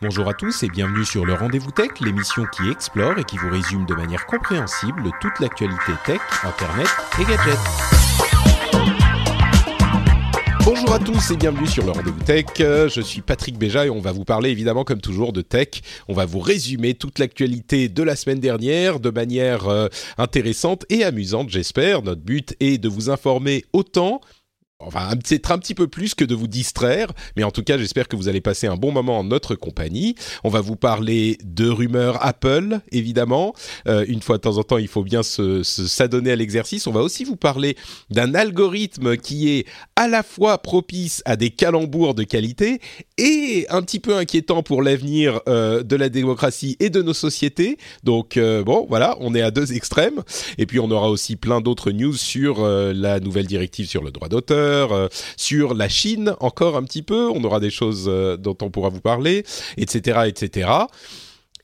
[0.00, 3.50] Bonjour à tous et bienvenue sur le Rendez-vous Tech, l'émission qui explore et qui vous
[3.50, 6.86] résume de manière compréhensible toute l'actualité tech, internet
[7.20, 7.58] et gadgets.
[10.64, 12.44] Bonjour à tous et bienvenue sur le Rendez-vous Tech.
[12.58, 15.80] Je suis Patrick Béja et on va vous parler évidemment comme toujours de tech.
[16.06, 21.02] On va vous résumer toute l'actualité de la semaine dernière de manière euh, intéressante et
[21.02, 22.02] amusante j'espère.
[22.02, 24.20] Notre but est de vous informer autant
[24.80, 28.06] Enfin, c'est un petit peu plus que de vous distraire, mais en tout cas, j'espère
[28.06, 30.14] que vous allez passer un bon moment en notre compagnie.
[30.44, 33.54] On va vous parler de rumeurs Apple, évidemment.
[33.88, 36.86] Euh, une fois de temps en temps, il faut bien s'adonner à l'exercice.
[36.86, 37.76] On va aussi vous parler
[38.10, 42.80] d'un algorithme qui est à la fois propice à des calembours de qualité
[43.16, 47.78] et un petit peu inquiétant pour l'avenir euh, de la démocratie et de nos sociétés.
[48.04, 50.22] Donc, euh, bon, voilà, on est à deux extrêmes.
[50.56, 54.28] Et puis, on aura aussi plein d'autres news sur la nouvelle directive sur le droit
[54.28, 57.28] d'auteur euh, sur la Chine encore un petit peu.
[57.28, 59.44] On aura des choses euh, dont on pourra vous parler,
[59.76, 60.70] etc., etc.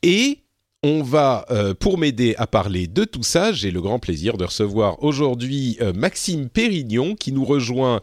[0.03, 0.39] Et
[0.83, 4.45] on va, euh, pour m'aider à parler de tout ça, j'ai le grand plaisir de
[4.45, 8.01] recevoir aujourd'hui Maxime Pérignon qui nous rejoint,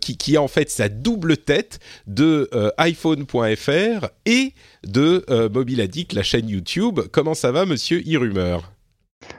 [0.00, 6.48] qui, a en fait sa double tête de iPhone.fr et de Mobile Addict, la chaîne
[6.48, 7.00] YouTube.
[7.12, 8.72] Comment ça va, monsieur Irumeur?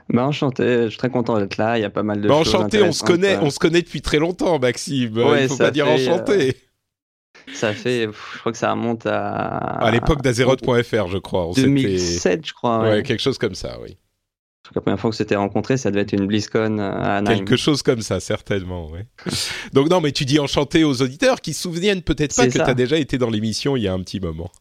[0.10, 1.78] Bah, enchanté, je suis très content d'être là.
[1.78, 3.82] Il y a pas mal de bah, choses enchanté, on se connaît, on se connaît
[3.82, 5.18] depuis très longtemps, Maxime.
[5.40, 6.50] Il faut pas dire enchanté.
[6.50, 9.58] Euh, ça fait, je crois que ça remonte à.
[9.58, 11.50] À l'époque d'Azeroth.fr, je crois.
[11.56, 12.82] 2007, je crois.
[12.82, 13.04] Ouais.
[13.04, 13.98] quelque chose comme ça, oui.
[14.64, 17.18] Je crois que la première fois que c'était rencontré, ça devait être une BlizzCon à
[17.18, 17.38] Anaheim.
[17.38, 19.00] Quelque chose comme ça, certainement, oui.
[19.74, 22.62] Donc non, mais tu dis enchanté aux auditeurs qui se souviennent peut-être pas que tu
[22.62, 24.52] as déjà été dans l'émission il y a un petit moment.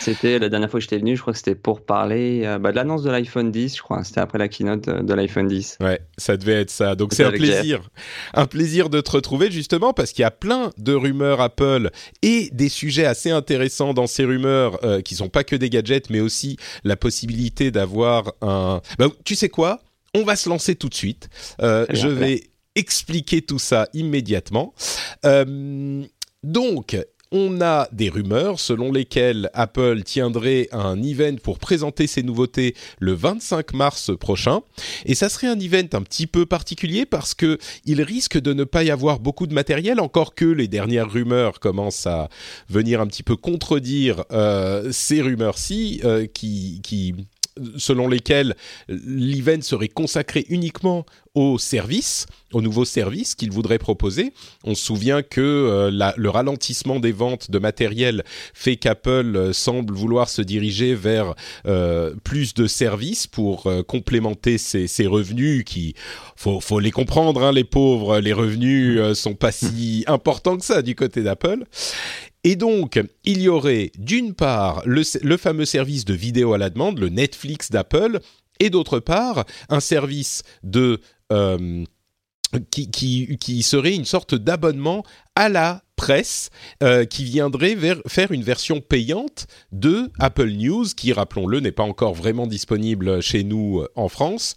[0.00, 2.70] C'était la dernière fois que j'étais venu, je crois que c'était pour parler euh, bah,
[2.70, 4.04] de l'annonce de l'iPhone 10, je crois.
[4.04, 5.78] C'était après la keynote de, l'iPhone 10.
[5.80, 6.94] Ouais, ça devait être ça.
[6.94, 7.88] Donc c'est un plaisir,
[8.34, 11.90] un plaisir de te retrouver justement parce qu'il y a plein de rumeurs Apple
[12.22, 16.10] et des sujets assez intéressants dans ces rumeurs euh, qui sont pas que des gadgets,
[16.10, 18.80] mais aussi la possibilité d'avoir un.
[18.98, 19.80] Bah, tu sais quoi?
[20.14, 21.28] On va se lancer tout de suite.
[21.60, 22.44] Euh, je vais
[22.76, 24.74] expliquer tout ça immédiatement.
[26.42, 26.96] donc,
[27.34, 33.12] on a des rumeurs selon lesquelles Apple tiendrait un event pour présenter ses nouveautés le
[33.12, 34.60] 25 mars prochain.
[35.04, 38.62] Et ça serait un event un petit peu particulier parce que il risque de ne
[38.62, 42.28] pas y avoir beaucoup de matériel, encore que les dernières rumeurs commencent à
[42.68, 47.16] venir un petit peu contredire euh, ces rumeurs-ci euh, qui,
[47.76, 48.54] selon lesquels
[48.88, 54.32] l'event serait consacré uniquement aux services, aux nouveaux services qu'il voudrait proposer.
[54.62, 58.22] On se souvient que euh, le ralentissement des ventes de matériel
[58.52, 61.34] fait qu'Apple euh, semble vouloir se diriger vers
[61.66, 65.94] euh, plus de services pour complémenter ses, revenus qui,
[66.36, 70.82] faut, faut les comprendre, hein, les pauvres, les revenus sont pas si importants que ça
[70.82, 71.64] du côté d'Apple.
[72.44, 75.02] Et donc, il y aurait d'une part le,
[75.38, 78.20] fameux service de vidéo à la demande, le Netflix d'Apple,
[78.60, 81.00] et d'autre part un service de
[81.32, 81.84] euh,
[82.70, 85.02] qui, qui, serait une sorte d'abonnement
[85.34, 86.50] à la presse
[86.84, 87.76] euh, qui viendrait
[88.06, 93.42] faire une version payante de Apple News qui, rappelons-le, n'est pas encore vraiment disponible chez
[93.42, 94.54] nous euh, en France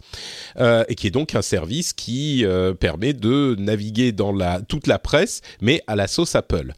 [0.59, 2.45] et qui est donc un service qui
[2.79, 6.73] permet de naviguer dans la, toute la presse mais à la sauce Apple.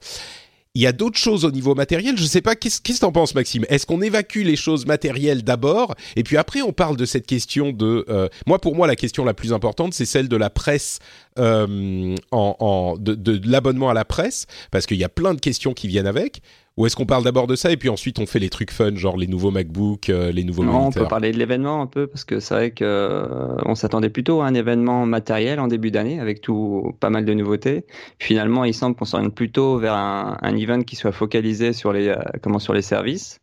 [0.76, 2.16] Il y a d'autres choses au niveau matériel.
[2.16, 3.66] Je ne sais pas, qu'est-ce que tu en penses, Maxime?
[3.70, 5.96] Est-ce qu'on évacue les choses matérielles d'abord?
[6.16, 8.06] Et puis après on parle de cette question de...
[8.08, 11.00] Euh, moi, pour moi, la question la plus importante, c'est celle de la presse,
[11.40, 15.88] euh, en, de l'abonnement à la presse, parce qu'il y a plein de questions qui
[15.88, 16.42] viennent avec.
[16.80, 18.96] Ou est-ce qu'on parle d'abord de ça et puis ensuite on fait les trucs fun,
[18.96, 22.08] genre les nouveaux MacBook, euh, les nouveaux non, On peut parler de l'événement un peu
[22.08, 25.92] parce que c'est vrai que euh, on s'attendait plutôt à un événement matériel en début
[25.92, 27.86] d'année avec tout pas mal de nouveautés.
[28.18, 32.08] finalement, il semble qu'on s'oriente plutôt vers un, un, event qui soit focalisé sur les
[32.08, 33.42] euh, comment sur les services.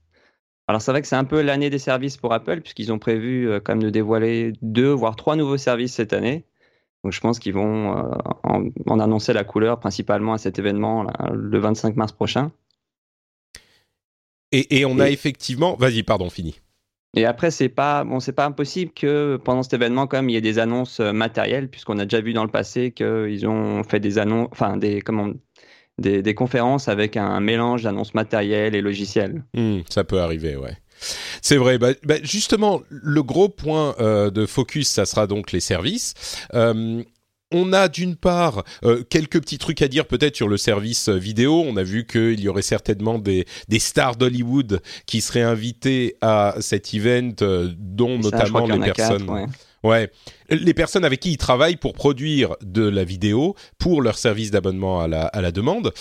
[0.66, 3.50] Alors c'est vrai que c'est un peu l'année des services pour Apple puisqu'ils ont prévu
[3.62, 6.46] quand même de dévoiler deux voire trois nouveaux services cette année.
[7.04, 7.90] Donc je pense qu'ils vont
[8.44, 12.50] en, en, annoncer la couleur principalement à cet événement là, le 25 mars prochain.
[14.52, 15.76] Et, on a effectivement.
[15.76, 16.60] Vas-y, pardon, fini.
[17.14, 20.36] Et après, c'est pas bon, c'est pas impossible que pendant cet événement, comme il y
[20.36, 24.00] ait des annonces euh, matérielles, puisqu'on a déjà vu dans le passé qu'ils ont fait
[24.00, 25.30] des annonces, enfin des comment,
[25.98, 29.42] des, conférences avec un, mélange d'annonces matérielles et logicielles.
[29.54, 30.76] Hmm, ça peut arriver, ouais.
[31.42, 31.78] C'est vrai.
[31.78, 36.14] Bah, bah, justement, le gros point euh, de focus, ça sera donc les services.
[36.54, 37.02] Euh,
[37.56, 41.64] on a d'une part euh, quelques petits trucs à dire peut-être sur le service vidéo.
[41.66, 43.46] On a vu qu'il y aurait certainement des,
[43.78, 47.32] stars d'Hollywood qui seraient invitées à cet event,
[47.78, 49.48] dont notamment les personnes.
[49.82, 50.10] ouais.
[50.50, 55.00] les personnes avec qui ils travaillent pour produire de la vidéo pour leur service d'abonnement
[55.00, 55.08] à
[55.40, 55.92] la demande.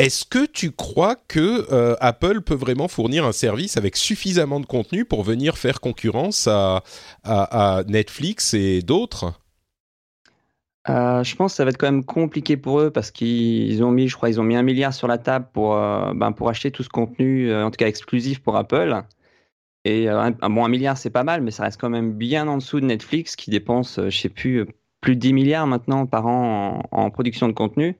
[0.00, 4.66] Est-ce que tu crois que euh, Apple peut vraiment fournir un service avec suffisamment de
[4.66, 6.82] contenu pour venir faire concurrence à,
[7.86, 9.34] Netflix et d'autres?
[10.88, 13.90] Euh, je pense que ça va être quand même compliqué pour eux parce qu'ils ont
[13.90, 16.48] mis, je crois, ils ont mis un milliard sur la table pour, euh, ben, pour
[16.48, 19.02] acheter tout ce contenu, en tout cas exclusif pour Apple.
[19.84, 22.56] Et un, bon, un milliard, c'est pas mal, mais ça reste quand même bien en
[22.56, 24.66] dessous de Netflix qui dépense, je sais plus,
[25.00, 27.96] plus de 10 milliards maintenant par an en production de contenu.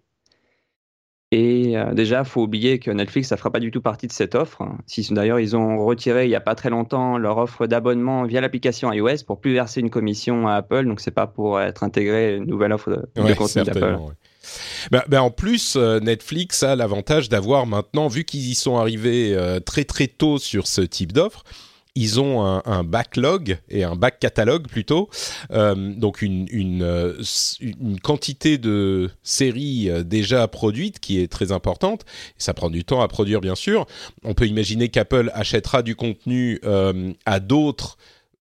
[1.35, 4.13] Et euh, déjà, il faut oublier que Netflix, ça fera pas du tout partie de
[4.13, 4.63] cette offre.
[4.87, 8.41] Si d'ailleurs, ils ont retiré il n'y a pas très longtemps leur offre d'abonnement via
[8.41, 10.87] l'application iOS pour plus verser une commission à Apple.
[10.87, 13.99] Donc, c'est pas pour être intégré une nouvelle offre de, contenu d'Apple.
[14.93, 19.35] Ben, ben, en plus, euh, Netflix a l'avantage d'avoir maintenant, vu qu'ils y sont arrivés
[19.35, 21.43] euh, très très tôt sur ce type d'offre,
[21.97, 25.09] ils ont un, backlog et un back catalogue plutôt,
[25.53, 32.05] euh, donc euh, une, quantité de séries euh, déjà produites qui est très importante.
[32.37, 33.87] Ça prend du temps à produire bien sûr.
[34.25, 36.61] On peut imaginer qu'Apple achètera du contenu
[37.27, 37.97] à d'autres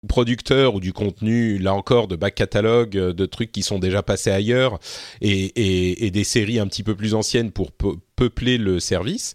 [0.07, 4.31] producteurs ou du contenu, là encore, de back catalogue, de trucs qui sont déjà passés
[4.31, 4.79] ailleurs
[5.21, 7.71] et des séries un petit peu plus anciennes pour
[8.15, 9.33] peupler le service.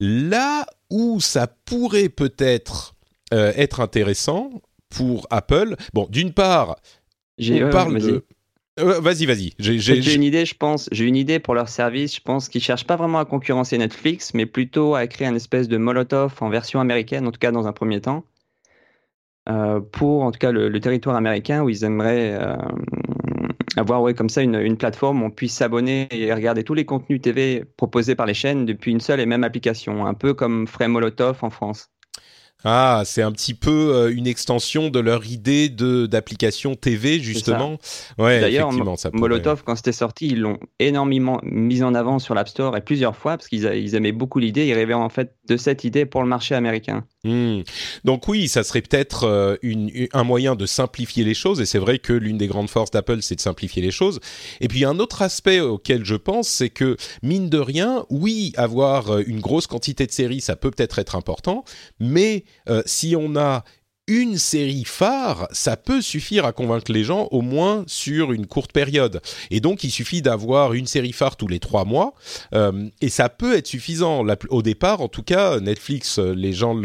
[0.00, 2.93] Là où ça pourrait peut-être
[3.32, 4.50] euh, être intéressant
[4.90, 5.76] pour Apple.
[5.92, 6.76] Bon, d'une part,
[7.40, 8.24] on parle de...
[8.80, 9.52] Euh, vas-y, vas-y.
[9.58, 10.88] J'ai une idée, je pense.
[10.90, 12.16] J'ai une idée pour leur service.
[12.16, 15.68] Je pense qu'ils cherchent pas vraiment à concurrencer Netflix, mais plutôt à créer un espèce
[15.68, 18.24] de Molotov en version américaine, en tout cas dans un premier temps,
[19.48, 22.36] euh, pour en tout cas le, territoire américain où ils aimeraient
[23.76, 26.84] avoir ouais, comme ça une, une, plateforme où on puisse s'abonner et regarder tous les
[26.84, 30.66] contenus TV proposés par les chaînes depuis une seule et même application, un peu comme
[30.66, 31.90] ferait Molotov en France.
[32.64, 37.78] Ah, c'est un petit peu euh, une extension de leur idée de d'application TV justement.
[38.18, 38.70] Ouais, D'ailleurs,
[39.12, 43.16] Molotov quand c'était sorti, ils l'ont énormément mis en avant sur l'App Store et plusieurs
[43.16, 44.66] fois parce qu'ils ils aimaient beaucoup l'idée.
[44.66, 47.04] Ils rêvaient en fait de cette idée pour le marché américain.
[47.24, 47.60] Hmm.
[48.04, 49.56] Donc oui, ça serait peut-être euh,
[50.12, 53.22] un moyen de simplifier les choses et c'est vrai que l'une des grandes forces d'Apple,
[53.22, 54.20] c'est de simplifier les choses.
[54.60, 59.10] Et puis un autre aspect auquel je pense, c'est que mine de rien, oui, avoir
[59.10, 61.64] euh, une grosse quantité de séries, ça peut peut-être être important,
[62.00, 63.64] mais euh, si on a
[64.06, 68.70] une série phare, ça peut suffire à convaincre les gens au moins sur une courte
[68.72, 69.22] période.
[69.50, 72.12] Et donc, il suffit d'avoir une série phare tous les trois mois,
[72.54, 74.24] euh, et ça peut être suffisant.
[74.50, 76.78] au départ, en tout cas, Netflix, euh, les gens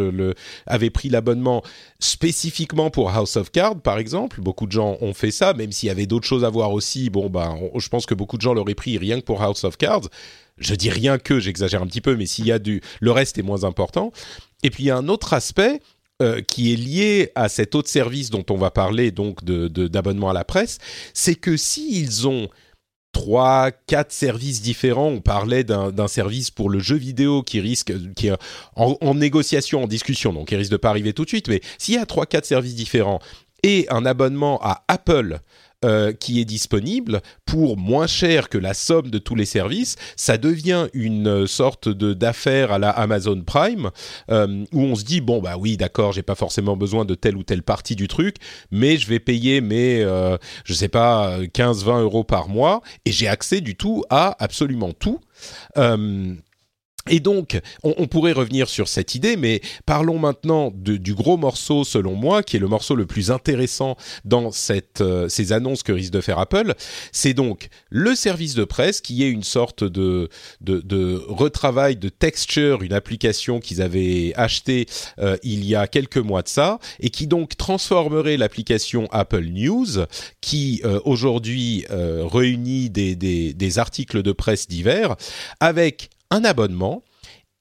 [0.65, 1.61] avaient pris l'abonnement
[1.99, 4.39] spécifiquement pour House of Cards, par exemple.
[4.39, 7.09] Beaucoup de gens ont fait ça, même s'il y avait d'autres choses à voir aussi.
[7.09, 9.77] Bon, bah, je pense que beaucoup de gens l'auraient pris rien que pour House of
[9.77, 10.07] Cards.
[10.57, 13.37] Je dis rien que, j'exagère un petit peu, mais s'il y a du, le reste
[13.37, 14.11] est moins important.
[14.63, 15.79] Et puis il y a un autre aspect
[16.21, 20.31] euh, qui est lié à cet autre service dont on va parler, donc d'abonnement de,
[20.31, 20.77] à la presse,
[21.13, 22.49] c'est que s'ils ont
[23.11, 25.07] trois, quatre services différents.
[25.07, 28.33] On parlait d'un service pour le jeu vidéo qui risque, qui est
[28.75, 31.47] en, en, négociation, en discussion, donc il risque de pas arriver tout de suite.
[31.47, 33.19] Mais s'il y a trois, quatre services différents
[33.63, 35.39] et un abonnement à Apple
[35.85, 40.37] euh, qui est disponible pour moins cher que la somme de tous les services, ça
[40.37, 43.89] devient une sorte de d'affaire à la Amazon Prime
[44.29, 47.37] euh, où on se dit bon bah oui d'accord j'ai pas forcément besoin de telle
[47.37, 48.35] ou telle partie du truc
[48.71, 53.29] mais je vais payer mes euh, je sais pas 15-20 euros par mois et j'ai
[53.29, 55.21] accès du tout à absolument tout.
[57.07, 62.13] Et donc, on, pourrait revenir sur cette idée, mais parlons maintenant du gros morceau, selon
[62.13, 66.11] moi, qui est le morceau le plus intéressant dans cette, euh, ces annonces que risque
[66.11, 66.73] de faire Apple.
[67.11, 70.29] C'est donc le service de presse, qui est une sorte de,
[70.61, 74.85] de, retravail de texture, une application qu'ils avaient achetée
[75.19, 80.05] euh, il y a quelques mois de ça, et qui donc transformerait l'application Apple News,
[80.41, 85.15] qui euh, aujourd'hui réunit des, des, des articles de presse divers,
[85.59, 87.03] avec un abonnement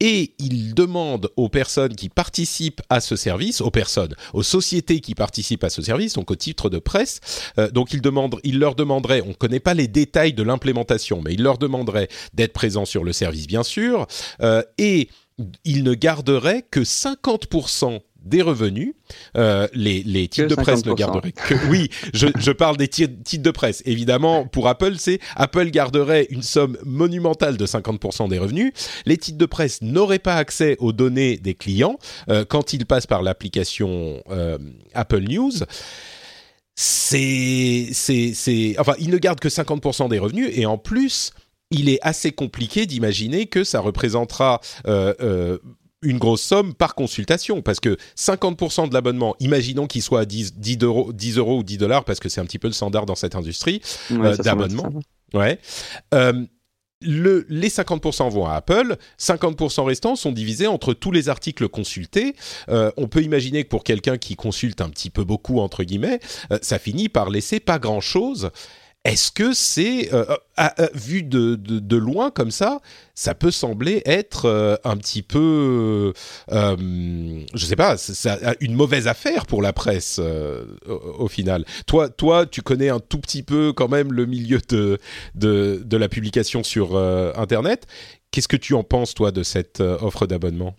[0.01, 5.15] et il demande aux personnes qui participent à ce service, aux personnes, aux sociétés qui
[5.15, 7.21] participent à ce service, donc au titre de presse,
[7.59, 11.21] euh, donc il, demande, il leur demanderait, on ne connaît pas les détails de l'implémentation,
[11.21, 14.07] mais il leur demanderait d'être présents sur le service bien sûr,
[14.41, 15.09] euh, et
[15.65, 18.95] il ne garderait que 50% des revenus.
[19.37, 21.55] Euh, les, les titres de presse ne garderaient que.
[21.69, 23.83] Oui, je, je parle des titres de presse.
[23.87, 28.73] Évidemment, pour Apple, c'est Apple garderait une somme monumentale de 50% des revenus.
[29.07, 31.99] Les titres de presse n'auraient pas accès aux données des clients
[32.29, 34.59] euh, quand ils passent par l'application euh,
[34.95, 35.53] Apple News
[36.81, 41.33] c'est, c'est, c'est, enfin, ils ne gardent que 50% des revenus et en plus,
[41.73, 45.59] il est assez compliqué d'imaginer que ça représentera euh, euh,
[46.03, 50.55] une grosse somme par consultation, parce que 50% de l'abonnement, imaginons qu'il soit à 10,
[50.55, 53.07] 10, euros, 10 euros ou 10 dollars, parce que c'est un petit peu le standard
[53.07, 53.81] dans cette industrie
[54.13, 54.91] euh, d'abonnement.
[55.35, 55.59] Ouais.
[56.15, 56.45] Euh,
[57.01, 62.35] le, les 50% vont à Apple, 50% restants sont divisés entre tous les articles consultés.
[62.69, 66.19] Euh, on peut imaginer que pour quelqu'un qui consulte un petit peu beaucoup, entre guillemets,
[66.61, 68.51] ça finit par laisser pas grand-chose.
[69.09, 70.37] Est-ce que c'est, euh,
[70.93, 72.81] vu de, de, de, loin comme ça,
[73.15, 76.13] ça peut sembler être euh, un petit peu,
[76.53, 76.77] euh,
[77.55, 77.97] je sais pas,
[78.61, 81.65] une mauvaise affaire pour la presse euh, au, final.
[81.87, 84.99] Toi, toi, tu connais un tout petit peu quand même le milieu de,
[85.91, 87.87] la publication sur euh, Internet.
[88.31, 90.77] Qu'est-ce que tu en penses, toi, de cette offre d'abonnement?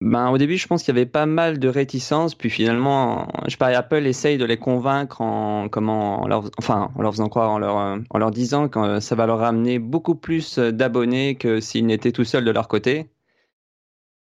[0.00, 3.56] Ben, au début, je pense qu'il y avait pas mal de réticences, puis finalement, je
[3.60, 7.58] Apple essaye de les convaincre en comment, en leur, enfin, en leur faisant croire, en
[7.58, 12.12] leur, en leur disant que ça va leur amener beaucoup plus d'abonnés que s'ils n'étaient
[12.12, 13.10] tout seuls de leur côté.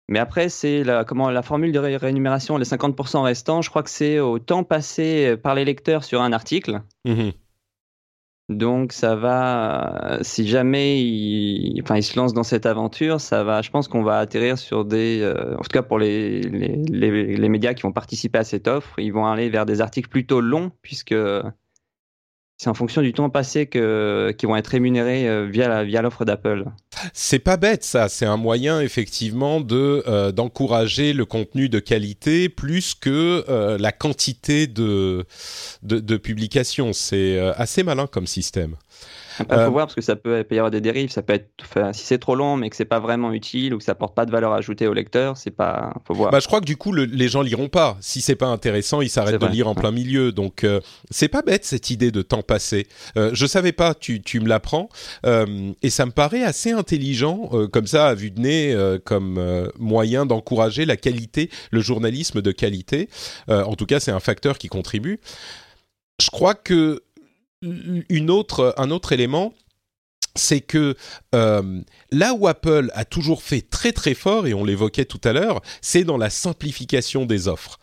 [0.07, 3.89] Mais après, c'est la, comment, la formule de rémunération, les 50% restants, je crois que
[3.89, 6.81] c'est au temps passé par les lecteurs sur un article.
[7.05, 7.31] Mmh
[8.49, 13.63] donc ça va, si jamais il, enfin, il se lance dans cette aventure, ça va,
[13.63, 17.37] je pense qu'on va atterrir sur des, euh, en tout cas pour les, les, les,
[17.37, 20.41] les, médias qui vont participer à cette offre, ils vont aller vers des articles plutôt
[20.41, 21.15] longs puisque
[22.57, 26.23] c'est en fonction du temps passé que qui vont être rémunérés euh, via via l'offre
[26.23, 26.65] d'Apple.
[27.13, 32.47] C'est pas bête ça, c'est un moyen effectivement de euh, d'encourager le contenu de qualité
[32.47, 35.25] plus que euh, la quantité de
[35.83, 36.93] de, publications.
[36.93, 38.75] C'est assez malin comme système.
[39.39, 41.09] Il faut euh, voir parce que ça peut, y avoir des dérives.
[41.11, 43.77] Ça peut être, enfin, si c'est trop long mais que c'est pas vraiment utile ou
[43.77, 45.93] que ça porte pas de valeur ajoutée au lecteur, c'est pas.
[46.05, 46.31] Faut voir.
[46.31, 47.97] Bah, je crois que du coup, le, les gens liront pas.
[48.01, 50.31] Si c'est pas intéressant, ils s'arrêtent de lire en plein milieu.
[50.31, 52.87] Donc, euh, c'est pas bête cette idée de temps passé.
[53.17, 53.93] Euh, je savais pas.
[53.93, 54.89] Tu, tu me l'apprends
[55.25, 58.75] euh, et ça me paraît assez intelligent euh, comme ça à vue de nez,
[59.05, 63.09] comme moyen d'encourager la qualité, le journalisme de qualité.
[63.47, 65.19] en tout cas, c'est un facteur qui contribue.
[66.21, 67.03] Je crois que
[68.09, 69.53] une autre, un autre élément,
[70.35, 70.95] c'est que
[71.33, 71.81] euh,
[72.11, 75.61] là où Apple a toujours fait très très fort, et on l'évoquait tout à l'heure,
[75.81, 77.79] c'est dans la simplification des offres.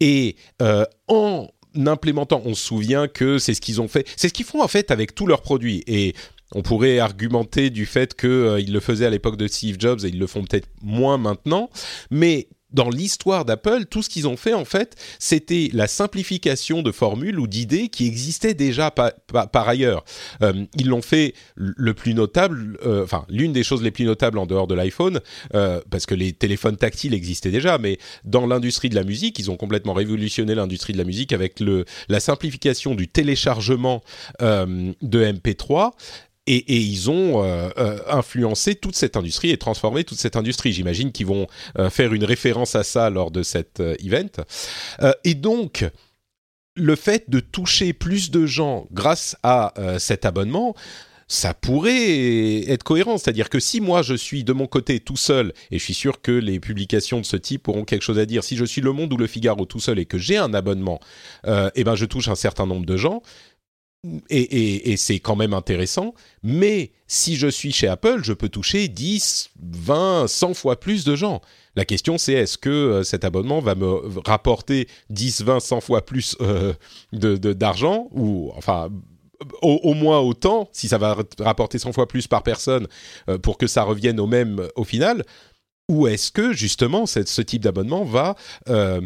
[0.00, 4.32] Et euh, en implémentant, on se souvient que c'est ce qu'ils ont fait, c'est ce
[4.32, 5.82] qu'ils font en fait avec tous leurs produits.
[5.86, 6.14] Et
[6.52, 10.08] on pourrait argumenter du fait qu'ils euh, le faisaient à l'époque de Steve Jobs et
[10.08, 11.70] ils le font peut-être moins maintenant,
[12.10, 16.92] mais dans l'histoire d'Apple, tout ce qu'ils ont fait en fait, c'était la simplification de
[16.92, 20.04] formules ou d'idées qui existaient déjà par, ailleurs.
[20.42, 24.38] Euh, ils l'ont fait le plus notable, euh, enfin l'une des choses les plus notables
[24.38, 25.20] en dehors de l'iPhone,
[25.54, 29.50] euh, parce que les téléphones tactiles existaient déjà, mais dans l'industrie de la musique, ils
[29.50, 31.62] ont complètement révolutionné l'industrie de la musique avec
[32.08, 34.02] la simplification du téléchargement
[34.40, 35.92] de MP3
[36.46, 40.72] et, ils ont euh, euh, influencé toute cette industrie et transformé toute cette industrie.
[40.72, 41.46] J'imagine qu'ils vont
[41.78, 44.26] euh, faire une référence à ça lors de cet event.
[45.24, 45.84] Et donc,
[46.76, 50.74] le fait de toucher plus de gens grâce à cet abonnement,
[51.28, 53.18] ça pourrait être cohérent.
[53.18, 56.20] C'est-à-dire que si moi je suis de mon côté tout seul, et je suis sûr
[56.20, 58.92] que les publications de ce type auront quelque chose à dire, si je suis Le
[58.92, 61.00] Monde ou Le Figaro tout seul et que j'ai un abonnement,
[61.74, 63.22] et ben je touche un certain nombre de gens
[64.30, 66.14] et, et, et c'est quand même intéressant.
[66.42, 71.16] Mais si je suis chez Apple, je peux toucher 10, 20, 100 fois plus de
[71.16, 71.40] gens.
[71.74, 76.04] La question, c'est est-ce que euh, cet abonnement va me rapporter 10, 20, 100 fois
[76.04, 76.72] plus euh,
[77.12, 78.90] d'argent de, ou enfin
[79.62, 82.86] au, au, moins autant, si ça va rapporter 100 fois plus par personne
[83.28, 85.24] euh, pour que ça revienne au même au final,
[85.88, 88.34] ou est-ce que justement ce type d'abonnement va
[88.68, 89.00] euh,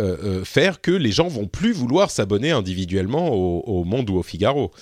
[0.00, 4.22] euh, euh, faire que les gens vont plus vouloir s'abonner individuellement au, Monde ou au
[4.22, 4.72] Figaro.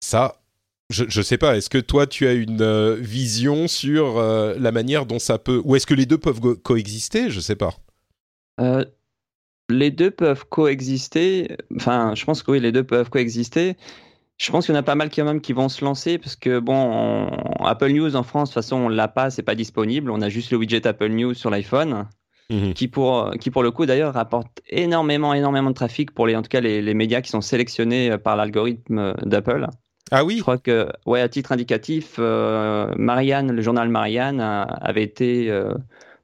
[0.00, 0.42] Ça,
[0.90, 1.56] je ne sais pas.
[1.56, 5.74] Est-ce que toi, tu as une euh, vision sur la manière dont ça peut, ou
[5.74, 7.30] est-ce que les deux peuvent co coexister?
[7.30, 7.74] Je ne sais pas.
[9.68, 11.56] Les deux peuvent coexister.
[11.74, 13.76] Enfin, je pense que oui, les deux peuvent coexister.
[14.36, 16.36] Je pense qu'il y en a pas mal quand même qui vont se lancer parce
[16.36, 19.54] que bon, on, Apple News en France, de toute façon, on l'a pas, c'est pas
[19.54, 20.10] disponible.
[20.10, 22.06] On a juste le widget Apple News sur l'iPhone.
[22.50, 22.72] Mmh.
[22.74, 26.42] Qui, pour, qui pour le coup d'ailleurs rapporte énormément, énormément de trafic pour les, en
[26.42, 29.66] tout cas les, les médias qui sont sélectionnés euh, par l'algorithme euh, d'Apple.
[30.10, 30.36] Ah oui?
[30.36, 35.50] Je crois que, ouais, à titre indicatif, euh, Marianne, le journal Marianne a, avait été
[35.50, 35.72] euh,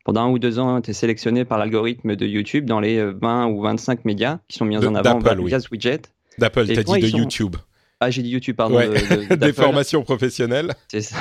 [0.05, 3.63] pendant un ou deux ans, été sélectionné par l'algorithme de YouTube dans les 20 ou
[3.63, 6.03] 25 médias qui sont mis en avant via ce widget.
[6.39, 7.57] D'Apple, t'as dit de YouTube.
[8.01, 8.81] Ah, j'ai dit YouTube, pardon.
[9.37, 10.75] Des formations professionnelles.
[10.89, 11.17] C'est ça.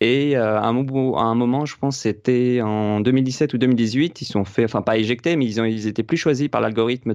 [0.00, 4.64] Et euh, à, un, moment, je pense c'était en 2017 ou 2018, ils sont fait,
[4.64, 7.12] enfin pas éjectés, mais ils, ont, ils étaient plus choisis par l'algorithme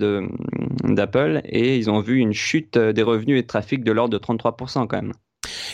[0.83, 4.23] d'Apple et ils ont vu une chute des revenus et de trafic de l'ordre de
[4.23, 5.13] 33% quand même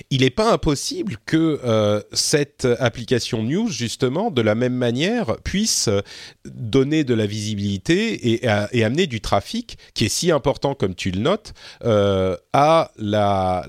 [0.10, 5.90] il n'est pas impossible que euh, cette application News, justement, de la même manière, puisse
[6.46, 11.20] donner de la visibilité et, amener du trafic, qui est si important, comme tu le
[11.20, 11.54] notes,
[11.84, 13.66] euh, à la,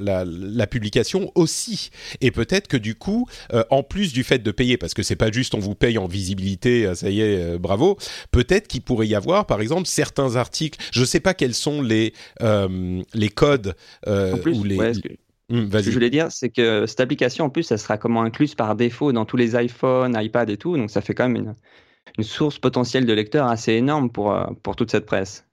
[0.71, 1.91] publication aussi.
[2.21, 5.17] Et peut-être que du coup, euh, en plus du fait de payer, parce que c'est
[5.17, 7.97] pas juste on vous paye en visibilité, ça y est, bravo,
[8.31, 11.83] peut-être qu'il pourrait y avoir, par exemple, certains articles, je ne sais pas quels sont
[11.83, 13.75] les, les codes
[14.07, 14.79] ou les...
[15.51, 18.23] Mmh, Ce que je voulais dire, c'est que cette application, en plus, elle sera comment
[18.23, 20.77] incluse par défaut dans tous les iPhones, iPad et tout.
[20.77, 21.55] Donc, ça fait quand même une,
[22.19, 25.45] une source potentielle de lecteurs assez énorme pour, euh, pour toute cette presse.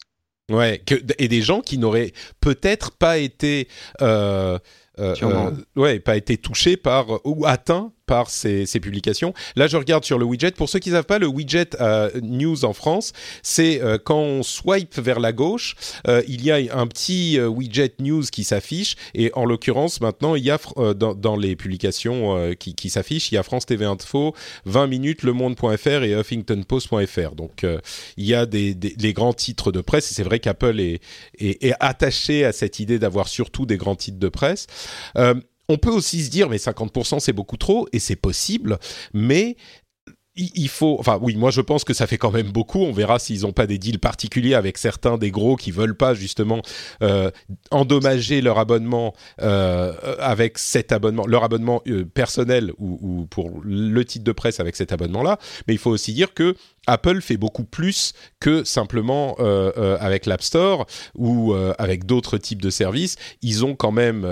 [0.50, 3.68] Ouais, que, et des gens qui n'auraient peut-être pas été,
[4.02, 4.58] euh,
[5.00, 9.34] euh, euh ouais, pas été touchés par ou atteints par ces, publications.
[9.56, 10.52] Là, je regarde sur le widget.
[10.52, 14.20] Pour ceux qui ne savent pas, le widget euh, News en France, c'est euh, quand
[14.20, 15.76] on swipe vers la gauche,
[16.10, 18.98] euh, il y a un petit widget News qui s'affiche.
[19.14, 20.60] Et en l'occurrence, maintenant, il y a
[20.94, 26.04] dans, les publications qui, s'affichent, il y a France TV Info, 20 minutes, Le Monde.fr
[26.04, 27.36] et HuffingtonPost.fr.
[27.36, 27.66] Donc,
[28.18, 30.12] il y a des, les grands titres de presse.
[30.12, 31.00] Et c'est vrai qu'Apple est,
[31.40, 34.68] est, est, attaché à cette idée d'avoir surtout des grands titres de presse.
[35.72, 38.78] On peut aussi se dire, mais 50% c'est beaucoup trop, et c'est possible,
[39.14, 39.56] mais
[40.36, 42.80] il faut, enfin oui, moi je pense que ça fait quand même beaucoup.
[42.80, 46.14] On verra s'ils n'ont pas des deals particuliers avec certains des gros qui veulent pas
[46.14, 46.62] justement
[47.04, 47.32] euh,
[47.70, 54.24] endommager leur abonnement euh, avec cet abonnement, leur abonnement euh, personnel ou, pour le titre
[54.24, 55.38] de presse avec cet abonnement-là.
[55.68, 56.56] Mais il faut aussi dire que
[56.88, 59.36] Apple fait beaucoup plus que simplement
[60.00, 63.18] avec l'App Store ou avec d'autres types de services.
[63.44, 64.26] Ils ont quand même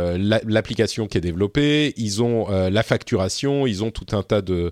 [0.48, 4.72] l'application qui est développée, ils ont la facturation, ils ont tout un tas de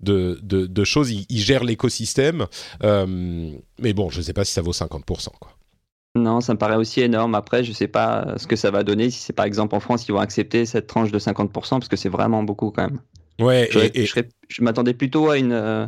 [0.00, 1.10] de, de, choses.
[1.10, 2.46] Ils, gèrent l'écosystème.
[2.82, 5.28] Euh, mais bon, je ne sais pas si ça vaut 50%.
[5.40, 5.52] Quoi.
[6.14, 7.34] Non, ça me paraît aussi énorme.
[7.34, 9.10] Après, je ne sais pas ce que ça va donner.
[9.10, 11.96] Si c'est par exemple en France, ils vont accepter cette tranche de 50%, parce que
[11.96, 13.00] c'est vraiment beaucoup quand même.
[13.40, 15.86] Ouais, je, je, m'attendais plutôt à une, euh,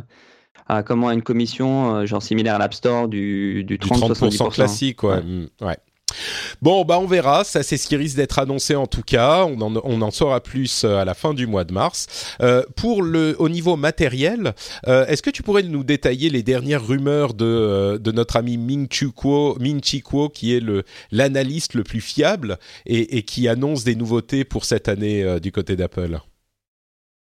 [0.67, 4.53] à comment, une commission euh, genre similaire à l'App Store du, du 30-70%.
[4.53, 5.21] classique, ouais.
[5.21, 5.77] Mm, ouais.
[6.61, 7.43] Bon, bah on verra.
[7.43, 9.45] Ça, c'est ce qui risque d'être annoncé en tout cas.
[9.45, 12.35] On en, saura plus euh, à la fin du mois de mars.
[12.41, 14.53] Euh, pour le, au niveau matériel,
[14.87, 18.87] euh, est-ce que tu pourrais nous détailler les dernières rumeurs de, de notre ami Ming
[18.91, 20.63] Chi Kuo, Ming Chi Kuo, qui est
[21.11, 26.19] l'analyste le plus fiable et, qui annonce des nouveautés pour cette année du côté d'Apple?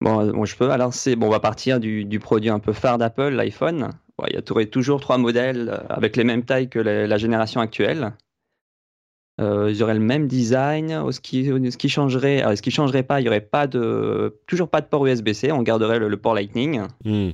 [0.01, 0.71] Bon, je peux.
[0.71, 3.91] Alors, c'est bon, on va partir du produit un peu phare d'Apple, l'iPhone.
[4.29, 8.13] il y a toujours trois modèles avec les mêmes tailles que la génération actuelle.
[9.39, 11.11] Euh, ils auraient le même design.
[11.11, 14.69] Ce qui, ce qui changerait, ce qui changerait pas, il y aurait pas de, toujours
[14.69, 15.53] pas de port USB-C.
[15.53, 16.83] On garderait le, port Lightning.
[17.05, 17.31] Hmm.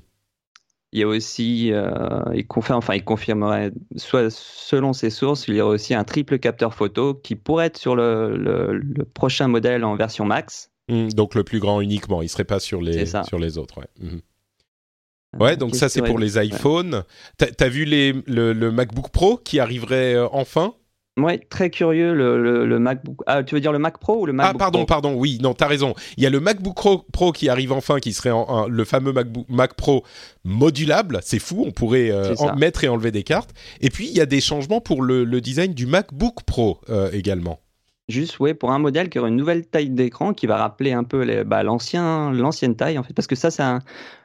[0.94, 1.88] Il y a aussi, euh,
[2.34, 6.38] il confirme, enfin, il confirmerait, soit selon ses sources, il y aurait aussi un triple
[6.38, 10.70] capteur photo qui pourrait être sur le, le, prochain modèle en version max.
[10.90, 13.78] Hmm, donc le plus grand uniquement, il serait pas sur les, sur les autres.
[13.78, 15.40] Ouais, hmm.
[15.40, 17.04] ouais donc ça c'est pour les iPhones.
[17.38, 20.74] T'as as vu les, le, le, MacBook Pro qui arriverait euh, enfin?
[21.18, 23.18] Ouais, très curieux le, le, MacBook.
[23.26, 25.14] Ah, tu veux dire le Mac Pro ou le MacBook Ah, pardon, pardon.
[25.14, 25.94] Oui, non, t'as raison.
[26.16, 26.74] Il y a le MacBook
[27.12, 28.30] Pro, qui arrive enfin, qui serait
[28.68, 30.04] le fameux MacBook Mac Pro
[30.44, 31.20] modulable.
[31.22, 33.50] C'est fou, on pourrait euh, en mettre et enlever des cartes.
[33.82, 37.60] Et puis il y a des changements pour le, design du MacBook Pro euh, également.
[38.08, 41.04] Juste, ouais, pour un modèle qui aurait une nouvelle taille d'écran qui va rappeler un
[41.04, 43.80] peu bah, l'ancien, l'ancienne taille en fait, parce que ça, c'est un,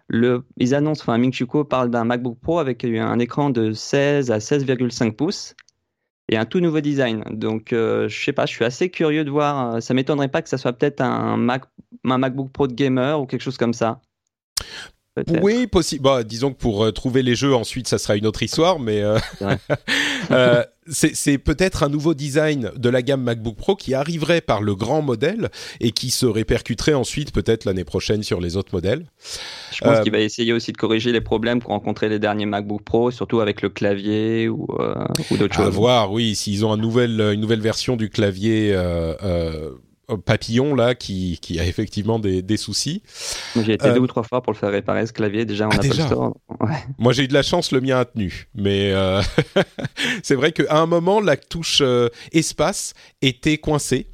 [0.07, 1.33] le, ils annoncent, enfin, Ming
[1.69, 5.55] parle d'un MacBook Pro avec un écran de 16 à 16,5 pouces
[6.29, 7.23] et un tout nouveau design.
[7.31, 9.75] Donc, euh, je sais pas, je suis assez curieux de voir.
[9.75, 11.63] Euh, ça m'étonnerait pas que ça soit peut-être un, Mac,
[12.05, 14.01] un MacBook Pro de gamer ou quelque chose comme ça.
[15.41, 16.03] Oui, possible.
[16.03, 19.01] Bah, disons que pour euh, trouver les jeux, ensuite, ça sera une autre histoire, mais
[19.01, 19.17] euh,
[20.31, 24.75] euh, c'est peut-être un nouveau design de la gamme MacBook Pro qui arriverait par le
[24.75, 29.05] grand modèle et qui se répercuterait ensuite peut-être l'année prochaine sur les autres modèles.
[29.73, 32.83] Je pense qu'il va essayer aussi de corriger les problèmes qu'ont rencontrés les derniers MacBook
[32.83, 34.67] Pro, surtout avec le clavier ou,
[35.31, 35.65] ou d'autres choses.
[35.65, 38.75] À voir, oui, s'ils ont un nouvel, une nouvelle version du clavier
[40.15, 43.03] papillon là qui, qui a effectivement des, des soucis.
[43.55, 45.71] J'ai été deux euh, ou trois fois pour le faire réparer ce clavier déjà en
[45.71, 46.37] ah, Apple Store.
[46.97, 49.21] Moi j'ai eu de la chance, le mien a tenu, mais euh,
[50.23, 54.07] c'est vrai qu'à un moment la touche euh, espace était coincée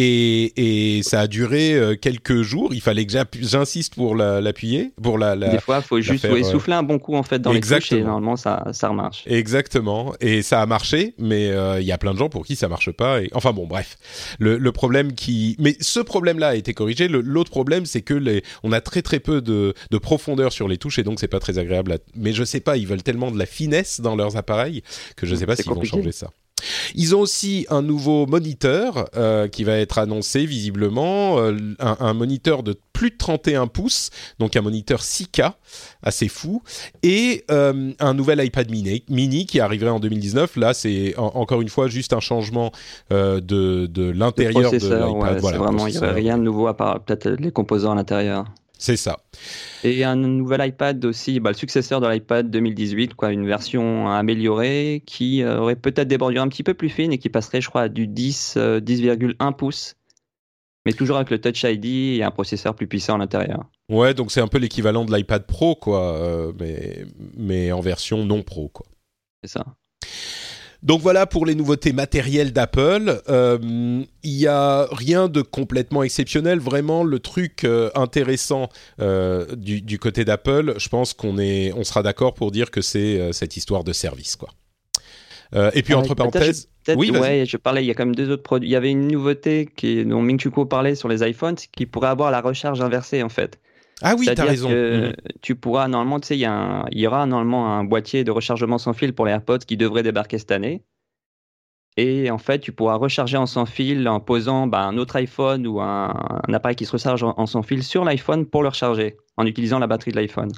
[0.00, 2.72] et, et, ça a duré euh, quelques jours.
[2.72, 6.74] Il fallait que j'insiste pour l'appuyer, pour la, la, Des fois, il faut juste souffler
[6.74, 7.96] un bon coup en fait dans Exactement.
[7.98, 9.24] les touches et normalement ça, ça remarche.
[9.26, 10.14] Exactement.
[10.20, 12.68] Et ça a marché, mais euh, il y a plein de gens pour qui ça
[12.68, 13.22] marche pas.
[13.22, 13.30] Et...
[13.32, 13.96] Enfin bon, bref.
[14.38, 17.08] Le, le problème qui, mais ce problème-là a été corrigé.
[17.08, 20.78] L'autre problème, c'est que les, on a très très peu de, de profondeur sur les
[20.78, 21.98] touches et donc c'est pas très agréable.
[22.14, 24.82] Mais je sais pas, ils veulent tellement de la finesse dans leurs appareils
[25.16, 26.30] que je sais pas s'ils vont changer ça.
[26.94, 32.62] Ils ont aussi un nouveau moniteur euh, qui va être annoncé visiblement, euh, un, moniteur
[32.62, 35.52] de plus de 31 pouces, donc un moniteur 6K,
[36.02, 36.62] assez fou,
[37.02, 40.56] et euh, un nouvel iPad mini, mini, qui arriverait en 2019.
[40.56, 42.72] Là, c'est encore une fois juste un changement
[43.10, 45.40] de, de l'intérieur de l'iPad.
[45.40, 48.46] voilà, vraiment, il n'y aurait rien de nouveau à part peut-être les composants à l'intérieur.
[48.78, 49.18] C'est ça.
[49.82, 55.02] Et un nouvel iPad aussi, bah, le successeur de l'iPad 2018, quoi, une version améliorée
[55.04, 57.68] qui euh, aurait peut-être des bordures un petit peu plus fines et qui passerait, je
[57.68, 59.96] crois, à du 10, 10,1 euh, pouces,
[60.86, 63.64] mais toujours avec le Touch ID et un processeur plus puissant à l'intérieur.
[63.88, 67.04] Ouais, donc c'est un peu l'équivalent de l'iPad Pro, quoi, euh, mais,
[67.36, 68.86] mais en version non pro, quoi.
[69.42, 69.66] C'est ça.
[70.82, 73.20] Donc voilà pour les nouveautés matérielles d'Apple.
[73.28, 73.58] Euh,
[74.22, 76.60] il n'y a rien de complètement exceptionnel.
[76.60, 78.68] Vraiment, le truc euh, intéressant
[79.00, 83.32] euh, du, côté d'Apple, je pense qu'on est, on sera d'accord pour dire que c'est
[83.32, 84.50] cette histoire de service, quoi.
[85.74, 87.82] et puis entre parenthèses, oui, ouais, je parlais.
[87.82, 88.68] Il y a quand même deux autres produits.
[88.68, 92.08] Il y avait une nouveauté qui, dont Ming Chu parlait sur les iPhones, qui pourrait
[92.08, 93.58] avoir la recharge inversée en fait.
[94.02, 94.68] Ah oui, tu as raison.
[94.68, 95.14] Que.
[95.42, 99.14] Tu pourras normalement, tu sais, il y, aura normalement un boîtier de rechargement sans fil
[99.14, 100.84] pour les AirPods qui devrait débarquer cette année.
[101.96, 105.66] Et en fait, tu pourras recharger en sans fil en posant bah, un autre iPhone
[105.66, 106.14] ou un,
[106.52, 109.88] appareil qui se recharge en sans fil sur l'iPhone pour le recharger en utilisant la
[109.88, 110.52] batterie de l'iPhone.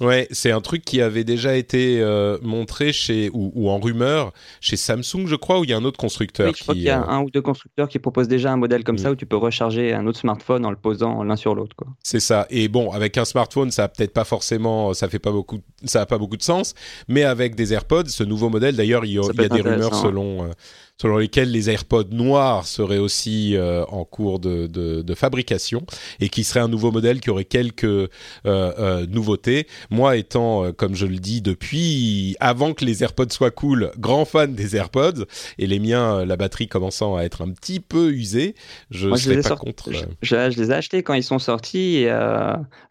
[0.00, 4.76] Ouais, c'est un truc qui avait déjà été euh, montré chez ou, en rumeur chez
[4.76, 6.48] Samsung, je crois, ou il y a un autre constructeur.
[6.48, 8.56] Oui, je crois qu'il y a euh, un ou deux constructeurs qui proposent déjà un
[8.56, 8.98] modèle comme mm.
[8.98, 11.74] ça où tu peux recharger un autre smartphone en le posant l'un sur l'autre.
[12.02, 12.46] C'est ça.
[12.50, 16.02] Et bon, avec un smartphone, ça a peut-être pas forcément, ça fait pas beaucoup, ça
[16.02, 16.74] a pas beaucoup de sens.
[17.08, 20.44] Mais avec des AirPods, ce nouveau modèle, d'ailleurs, il y a, des rumeurs selon.
[20.44, 20.48] Euh,
[21.00, 25.84] selon lesquels les AirPods noirs seraient aussi euh, en cours de, de, de, fabrication
[26.20, 28.08] et qui serait un nouveau modèle qui aurait quelques euh,
[28.44, 29.66] euh, nouveautés.
[29.90, 34.54] Moi, étant, comme je le dis depuis avant que les AirPods soient cool, grand fan
[34.54, 35.24] des AirPods
[35.58, 38.54] et les miens, la batterie commençant à être un petit peu usée,
[38.90, 39.90] je ne serais pas contre.
[40.22, 42.12] Je, les ai achetés quand ils sont sortis et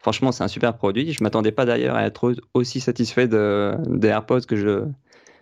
[0.00, 1.12] franchement, c'est un super produit.
[1.12, 4.84] Je m'attendais pas d'ailleurs à être aussi satisfait de, des AirPods que je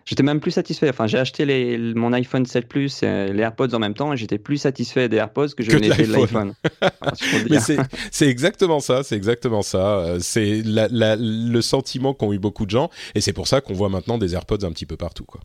[0.07, 0.89] J'étais même plus satisfait.
[0.89, 4.17] Enfin, j'ai acheté les, mon iPhone 7 Plus et les AirPods en même temps et
[4.17, 6.53] j'étais plus satisfait des AirPods que je n'étais de l'iPhone.
[8.11, 9.97] c'est exactement ça, c'est exactement ça.
[9.97, 13.89] Euh, c'est le sentiment qu'ont eu beaucoup de gens et c'est pour ça qu'on voit
[13.89, 15.25] maintenant des AirPods un petit peu partout.
[15.25, 15.41] Quoi.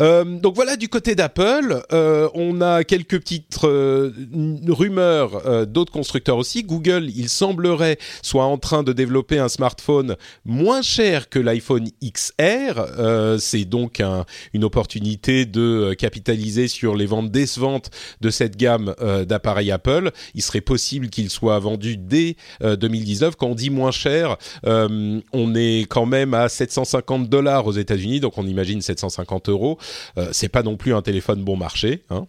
[0.00, 4.10] Euh, donc voilà du côté d'Apple, euh, on a quelques petites euh,
[4.68, 6.64] rumeurs euh, d'autres constructeurs aussi.
[6.64, 13.38] Google, il semblerait, soit en train de développer un smartphone moins cher que l'iPhone XR.
[13.38, 14.24] C'est donc un,
[14.54, 18.94] une opportunité de capitaliser sur les ventes décevantes de cette gamme
[19.26, 20.10] d'appareils Apple.
[20.34, 23.36] Il serait possible qu'il soit vendu dès 2019.
[23.36, 28.38] Quand on dit moins cher, on est quand même à 750 dollars aux États-Unis, donc
[28.38, 29.78] on imagine 750 euros.
[30.18, 32.04] Euh, c'est pas non plus un téléphone bon marché.
[32.10, 32.26] Hein.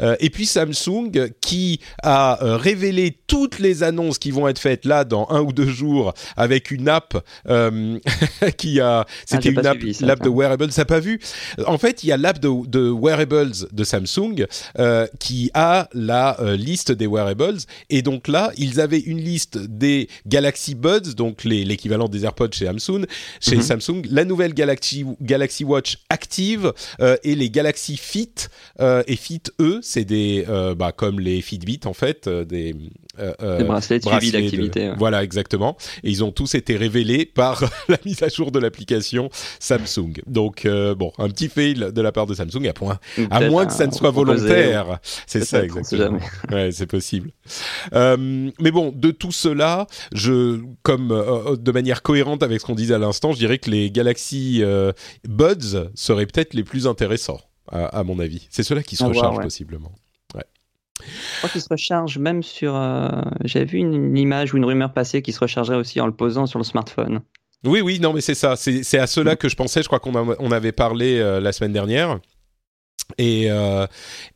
[0.00, 4.84] Euh, et puis Samsung qui a euh, révélé toutes les annonces qui vont être faites
[4.84, 7.14] là dans un ou deux jours avec une app
[8.56, 11.20] qui a ah, c'était une app l'app de wearables ça pas vu.
[11.66, 14.46] En fait il y a l'app de, de, wearables de Samsung
[15.18, 17.58] qui a la liste des wearables.
[17.90, 22.66] Et donc là ils avaient une liste des Galaxy Buds donc l'équivalent des AirPods chez
[22.66, 23.06] Samsung
[23.40, 23.62] chez mhm.
[23.62, 28.34] Samsung la nouvelle Galaxy Galaxy Watch active euh, et les Galaxy Fit
[28.80, 33.64] euh, et Fit E, c'est des euh, bah, comme les Fitbit en fait, des, des
[33.64, 34.92] bracelets de suivi d'activité.
[34.96, 35.76] Voilà exactement.
[36.02, 39.30] Et ils ont tous été révélés par la mise à jour de l'application
[39.60, 40.22] Samsung.
[40.26, 42.98] Donc bon, un petit fail de la part de Samsung à point,
[43.30, 44.98] à moins que ça ne soit volontaire.
[45.26, 46.18] C'est ça exactement.
[46.50, 47.30] Ouais, c'est possible.
[47.92, 51.08] mais bon, de tout cela, je comme
[51.58, 54.62] de manière cohérente avec ce qu'on disait à l'instant, je dirais que les Galaxy
[55.28, 58.46] Buds seraient peut-être les plus intéressants, à, mon avis.
[58.50, 59.92] C'est ceux-là qui se rechargent possiblement.
[60.34, 60.44] Ouais.
[61.00, 62.74] Je crois qu'ils se rechargent même sur.
[62.74, 63.08] Euh,
[63.44, 66.46] j'avais vu une, image ou une rumeur passée qui se rechargerait aussi en le posant
[66.46, 67.20] sur le smartphone.
[67.64, 68.56] Oui, oui, non, mais c'est ça.
[68.56, 69.82] C'est à cela que je pensais.
[69.82, 72.20] Je crois qu'on on avait parlé euh, la semaine dernière.
[73.18, 73.86] Et, euh,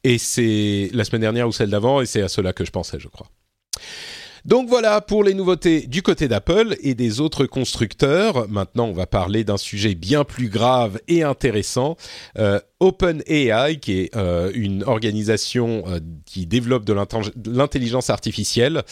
[0.05, 2.99] et c'est la semaine dernière ou celle d'avant, et c'est à cela que je pensais,
[2.99, 3.27] je crois.
[4.49, 8.49] Donc voilà pour les nouveautés du côté d'Apple et des autres constructeurs.
[8.49, 11.99] Maintenant, on va parler d'un sujet bien plus grave et intéressant.
[12.39, 16.95] Euh, OpenAI, qui est euh, une organisation euh, qui développe de
[17.51, 18.85] l'intelligence artificielle,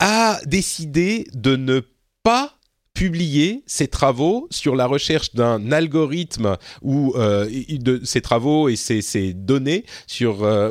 [0.00, 1.80] a décidé de ne
[2.24, 2.58] pas
[2.94, 9.84] publier ses travaux sur la recherche d'un algorithme ou de ses travaux et ses, données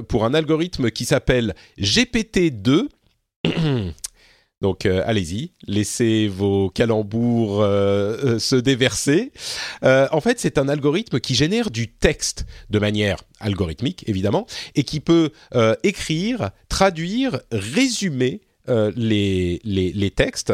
[0.09, 2.89] pour un algorithme qui s'appelle GPT-2.
[4.61, 9.31] Donc euh, allez-y, laissez vos calembours se déverser.
[9.81, 14.99] en fait, c'est un algorithme qui génère du texte de manière algorithmique, évidemment, et qui
[14.99, 15.31] peut
[15.81, 20.53] écrire, traduire, résumer les, textes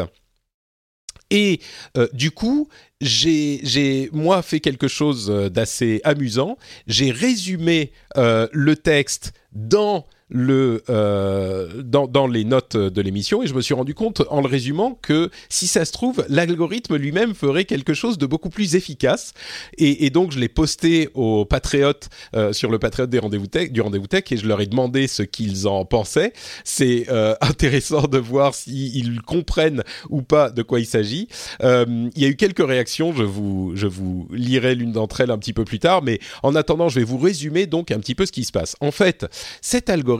[1.30, 1.60] et
[1.96, 2.68] euh, du coup,
[3.00, 6.56] j'ai moi fait quelque chose euh, d'assez amusant.
[6.86, 13.62] J'ai résumé euh, le texte dans euh, dans, les notes de l'émission et je me
[13.62, 17.94] suis rendu compte en le résumant que si ça se trouve l'algorithme lui-même ferait quelque
[17.94, 19.32] chose de beaucoup plus efficace.
[19.78, 23.70] Et, et donc je l'ai posté aux patriotes euh, sur le patriote des rendez-vous tech
[23.70, 26.34] du rendez-vous tech et je leur ai demandé ce qu'ils en pensaient.
[26.62, 31.28] C'est euh, intéressant de voir s'ils comprennent ou pas de quoi il s'agit.
[31.62, 33.14] Il y a eu quelques réactions.
[33.14, 36.02] Je vous je vous lirai l'une d'entre elles un petit peu plus tard.
[36.02, 38.76] Mais en attendant je vais vous résumer donc un petit peu ce qui se passe.
[38.80, 39.26] En fait
[39.62, 40.17] cet algorithme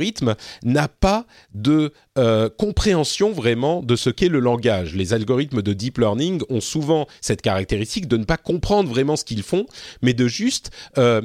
[0.64, 4.94] n'a pas de euh, compréhension vraiment de ce qu'est le langage.
[4.94, 9.24] Les algorithmes de deep learning ont souvent cette caractéristique de ne pas comprendre vraiment ce
[9.24, 9.66] qu'ils font,
[10.02, 11.22] mais de juste euh,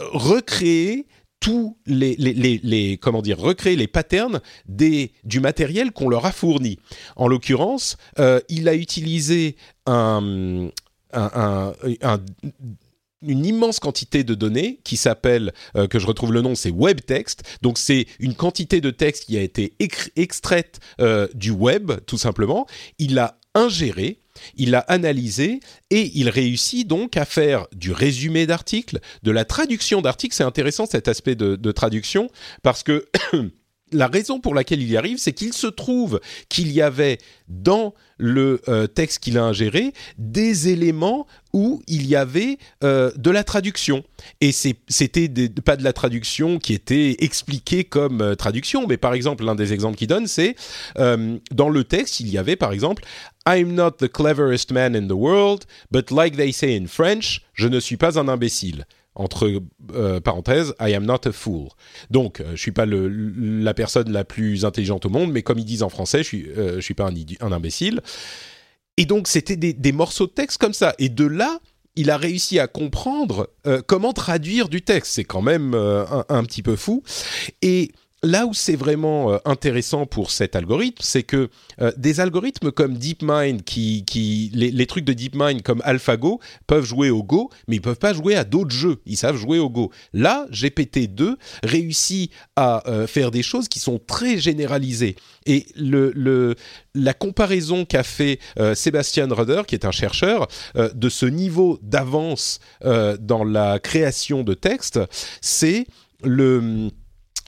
[0.00, 1.06] recréer
[1.40, 6.78] tous les, comment dire recréer les patterns des, du matériel qu'on leur a fourni.
[7.14, 9.54] En l'occurrence, euh, il a utilisé
[9.86, 10.70] un
[13.22, 17.00] une immense quantité de données qui s'appelle, euh, que je retrouve le nom, c'est web
[17.00, 17.42] text.
[17.62, 19.74] Donc c'est une quantité de texte qui a été
[20.16, 22.66] extraite euh, du web, tout simplement.
[22.98, 24.20] Il l'a ingéré,
[24.56, 30.00] il l'a analysé et il réussit donc à faire du résumé d'articles, de la traduction
[30.00, 30.34] d'articles.
[30.34, 32.30] C'est intéressant cet aspect de traduction
[32.62, 33.06] parce que
[33.92, 37.94] la raison pour laquelle il y arrive, c'est qu'il se trouve qu'il y avait dans
[38.18, 43.44] le euh, texte qu'il a ingéré des éléments où il y avait euh, de la
[43.44, 44.04] traduction.
[44.40, 45.28] Et c'était
[45.64, 49.72] pas de la traduction qui était expliquée comme euh, traduction, mais par exemple, l'un des
[49.72, 50.56] exemples qu'il donne, c'est
[50.96, 53.04] dans le texte, il y avait par exemple
[53.46, 57.68] I'm not the cleverest man in the world, but like they say in French, je
[57.68, 58.84] ne suis pas un imbécile
[59.18, 59.60] entre
[59.92, 61.68] euh, parenthèses, I am not a fool.
[62.10, 65.58] Donc, euh, je suis pas le, la personne la plus intelligente au monde, mais comme
[65.58, 68.00] ils disent en français, je suis, euh, je suis pas un, imbécile.
[68.96, 70.94] Et donc, c'était des, des, morceaux de texte comme ça.
[70.98, 71.58] Et de là,
[71.96, 73.50] il a réussi à comprendre
[73.88, 75.14] comment traduire du texte.
[75.14, 77.02] C'est quand même un, un, petit peu fou.
[77.60, 77.90] Et
[78.22, 81.50] là où c'est vraiment euh, intéressant pour cet algorithme, c'est que
[81.80, 87.10] euh, des algorithmes comme DeepMind, qui, qui les, trucs de DeepMind comme AlphaGo peuvent jouer
[87.10, 89.00] au Go, mais ils peuvent pas jouer à d'autres jeux.
[89.06, 89.92] Ils savent jouer au Go.
[90.12, 95.16] Là, GPT-2 réussit à euh, faire des choses qui sont très généralisées.
[95.46, 96.56] Et le, le
[96.94, 98.40] la comparaison qu'a fait
[98.74, 104.98] Sébastien Rudder, qui est un chercheur, de ce niveau d'avance dans la création de texte,
[105.40, 105.86] c'est
[106.24, 106.90] le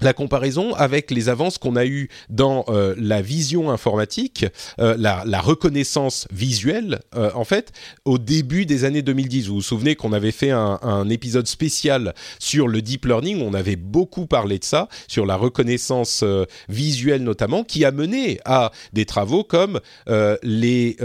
[0.00, 4.46] la comparaison avec les avances qu'on a eues dans euh, la vision informatique,
[4.80, 7.72] euh, la, reconnaissance visuelle, euh, en fait,
[8.04, 9.48] au début des années 2010.
[9.48, 13.76] Vous vous souvenez qu'on avait fait un, épisode spécial sur le deep learning, on avait
[13.76, 16.22] beaucoup parlé de ça, sur la reconnaissance
[16.68, 19.80] visuelle notamment, qui a mené à des travaux comme
[20.42, 20.96] les,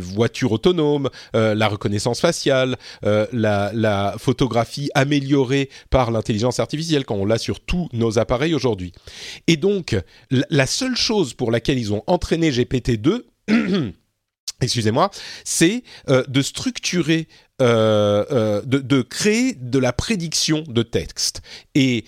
[0.00, 7.38] voitures autonomes, la reconnaissance faciale, la, la photographie améliorée par l'intelligence artificielle, quand on l'a
[7.38, 8.92] sur tous nos appareils aujourd'hui.
[9.46, 9.96] Et donc,
[10.30, 13.22] la seule chose pour laquelle ils ont entraîné GPT-2,
[14.62, 15.10] excusez-moi,
[15.44, 17.28] c'est euh, de structurer,
[17.60, 21.42] euh, euh, de, créer de la prédiction de texte.
[21.74, 22.04] Et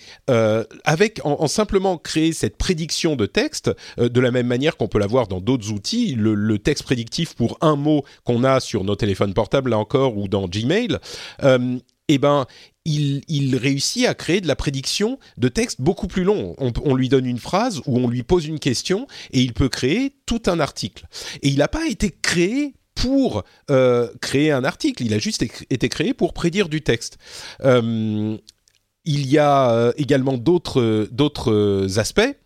[0.83, 5.27] avec, en, simplement créer cette prédiction de texte, de la même manière qu'on peut l'avoir
[5.27, 9.33] dans d'autres outils, le, le, texte prédictif pour un mot qu'on a sur nos téléphones
[9.33, 10.97] portables, là encore, ou dans Gmail,
[12.07, 12.45] eh ben,
[12.85, 16.55] il, réussit à créer de la prédiction de texte beaucoup plus long.
[16.59, 20.13] On, lui donne une phrase ou on lui pose une question et il peut créer
[20.25, 21.07] tout un article.
[21.41, 25.89] Et il n'a pas été créé pour euh, créer un article, il a juste été
[25.89, 27.17] créé pour prédire du texte.
[27.61, 28.37] Euh,
[29.03, 32.37] il y a euh, également d'autres aspects.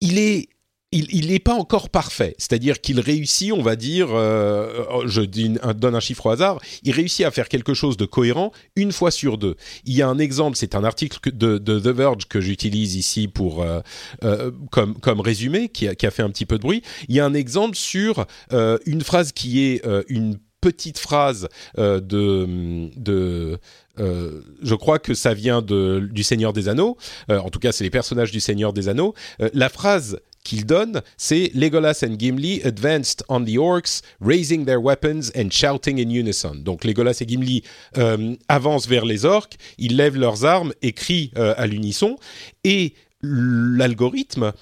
[0.00, 0.48] Il est
[0.92, 6.00] il n'est pas encore parfait, c'est-à-dire qu'il réussit, on va dire, euh, je donne un
[6.00, 9.54] chiffre au hasard, il réussit à faire quelque chose de cohérent une fois sur deux.
[9.84, 13.62] Il y a un exemple, c'est un article de, The Verge que j'utilise ici pour
[13.62, 13.80] euh,
[14.24, 16.82] euh, comme comme résumé, qui a, qui a, fait un petit peu de bruit.
[17.08, 23.60] Il y a un exemple sur une phrase qui est une petite phrase de de
[23.96, 26.96] je crois que ça vient de, du Seigneur des Anneaux.
[27.28, 29.14] en tout cas, c'est les personnages du Seigneur des Anneaux.
[29.52, 35.30] la phrase qu'il donne, c'est Legolas and Gimli advanced on the orcs, raising their weapons
[35.36, 36.54] and shouting in unison.
[36.54, 37.62] Donc Legolas et Gimli
[37.98, 42.16] euh, avancent vers les orques, ils lèvent leurs armes et crient euh, à l'unisson,
[42.64, 44.52] et l'algorithme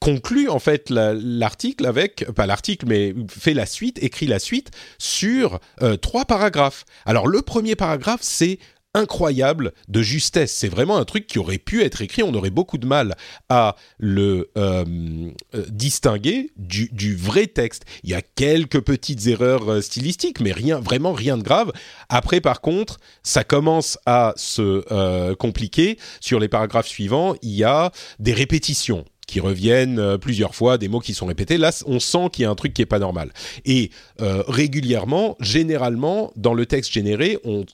[0.00, 5.60] conclut en fait l'article avec, pas l'article, mais fait la suite, écrit la suite sur
[5.82, 6.84] euh, trois paragraphes.
[7.04, 8.58] Alors le premier paragraphe, c'est
[8.94, 10.52] incroyable de justesse.
[10.52, 12.22] C'est vraiment un truc qui aurait pu être écrit.
[12.22, 13.16] On aurait beaucoup de mal
[13.48, 14.84] à le euh,
[15.54, 17.84] euh, distinguer du, vrai texte.
[18.04, 21.72] Il y a quelques petites erreurs euh, stylistiques, mais rien, vraiment rien de grave.
[22.08, 25.98] Après, par contre, ça commence à se compliquer.
[26.20, 30.88] Sur les paragraphes suivants, il y a des répétitions qui reviennent euh, plusieurs fois, des
[30.88, 31.58] mots qui sont répétés.
[31.58, 33.32] Là, on sent qu'il y a un truc qui est pas normal.
[33.64, 37.64] Et euh, régulièrement, généralement, dans le texte généré, on,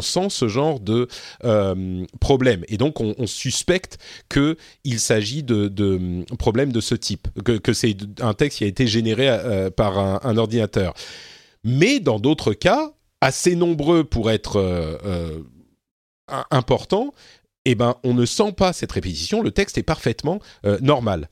[0.00, 1.08] sent ce genre de
[1.44, 2.64] euh, problème.
[2.68, 7.72] Et donc, on, suspecte que il s'agit de, de problèmes de ce type, que, que
[7.72, 9.28] c'est un texte qui a été généré
[9.76, 10.94] par un, un, ordinateur.
[11.62, 14.58] Mais dans d'autres cas, assez nombreux pour être
[16.50, 17.12] importants,
[17.70, 21.28] eh ben, on ne sent pas cette répétition, le texte est parfaitement euh, normal.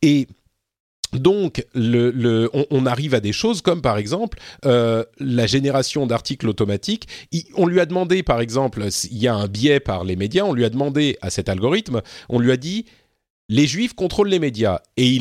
[0.00, 0.28] Et
[1.12, 7.06] donc, on, arrive à des choses comme par exemple euh, la génération d'articles automatiques.
[7.54, 10.54] on lui a demandé, par exemple, il y a un biais par les médias, on
[10.54, 12.86] lui a demandé à cet algorithme, on lui a dit
[13.50, 14.80] les juifs contrôlent les médias.
[14.96, 15.18] Et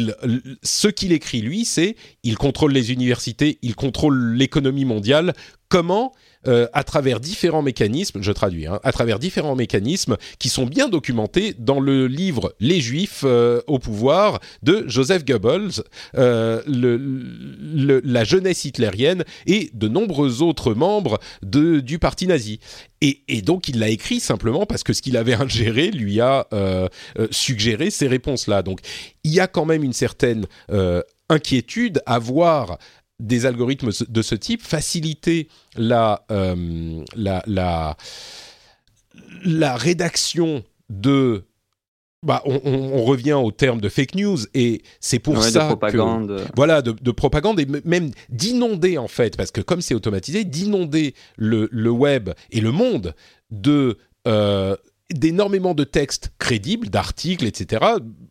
[0.63, 5.33] ce qu'il écrit, lui, c'est il contrôle les universités, il contrôle l'économie mondiale.
[5.71, 6.11] Comment
[6.47, 10.89] euh, à travers différents mécanismes, je traduis, hein, à travers différents mécanismes qui sont bien
[10.89, 15.83] documentés dans le livre Les Juifs euh, au pouvoir de Joseph Goebbels,
[16.17, 16.61] euh,
[18.03, 22.59] la jeunesse hitlérienne et de nombreux autres membres du parti nazi.
[22.99, 26.47] Et, et donc il l'a écrit simplement parce que ce qu'il avait ingéré lui a
[27.29, 28.61] suggéré ces réponses-là.
[28.61, 28.81] Donc
[29.23, 30.47] il y a quand même une certaine
[31.29, 32.77] inquiétude à voir
[33.21, 37.97] des algorithmes de ce type, faciliter la, euh, la, la,
[39.45, 41.43] la, rédaction de...
[42.23, 46.37] Bah, on, revient au terme de fake news et c'est pour ça propagande.
[46.37, 51.15] que voilà de, propagande et même d'inonder en fait parce que comme c'est automatisé d'inonder
[51.35, 53.15] le, le, web et le monde
[53.49, 54.75] de euh,
[55.11, 57.83] d'énormément de textes crédibles d'articles etc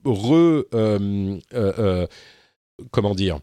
[0.04, 2.06] re euh,
[2.92, 3.40] comment dire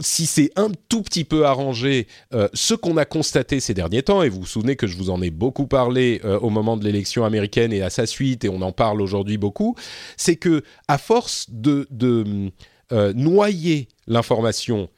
[0.00, 4.22] si c'est un tout petit peu arrangé, euh, ce qu'on a constaté ces derniers temps,
[4.22, 6.84] et vous vous souvenez que je vous en ai beaucoup parlé euh, au moment de
[6.84, 9.76] l'élection américaine et à sa suite, et on en parle aujourd'hui beaucoup,
[10.16, 11.86] c'est que à force de,
[12.92, 14.88] euh, noyer l'information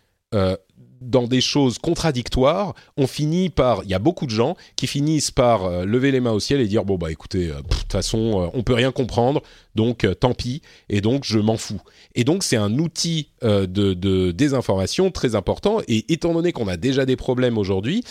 [1.07, 5.31] dans des choses contradictoires, on finit par, il y a beaucoup de gens qui finissent
[5.31, 7.93] par euh, lever les mains au ciel et dire bon bah écoutez, euh, de toute
[7.93, 9.43] façon euh, on peut rien comprendre,
[9.75, 11.81] donc tant pis, et donc je m'en fous.
[12.15, 15.81] Et donc c'est un outil de, désinformation très important.
[15.87, 18.03] Et étant donné qu'on a déjà des problèmes aujourd'hui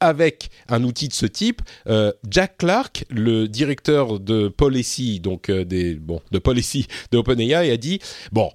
[0.00, 1.60] avec un outil de ce type,
[2.26, 8.00] Jack Clark, le directeur de policy, donc des bon de policy de OpenAI, a dit
[8.32, 8.50] bon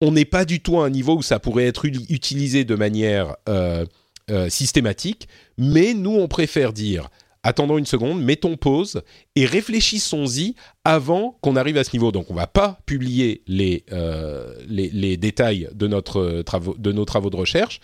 [0.00, 3.36] on n'est pas du tout à un niveau où ça pourrait être utilisé de manière
[3.48, 3.84] euh,
[4.30, 7.08] euh, systématique, mais nous, on préfère dire
[7.42, 9.02] attendons une seconde, mettons pause
[9.36, 12.12] et réfléchissons-y avant qu'on arrive à ce niveau.
[12.12, 14.54] Donc, on ne va pas publier les, euh,
[15.16, 16.02] détails de nos
[17.04, 17.80] travaux de recherche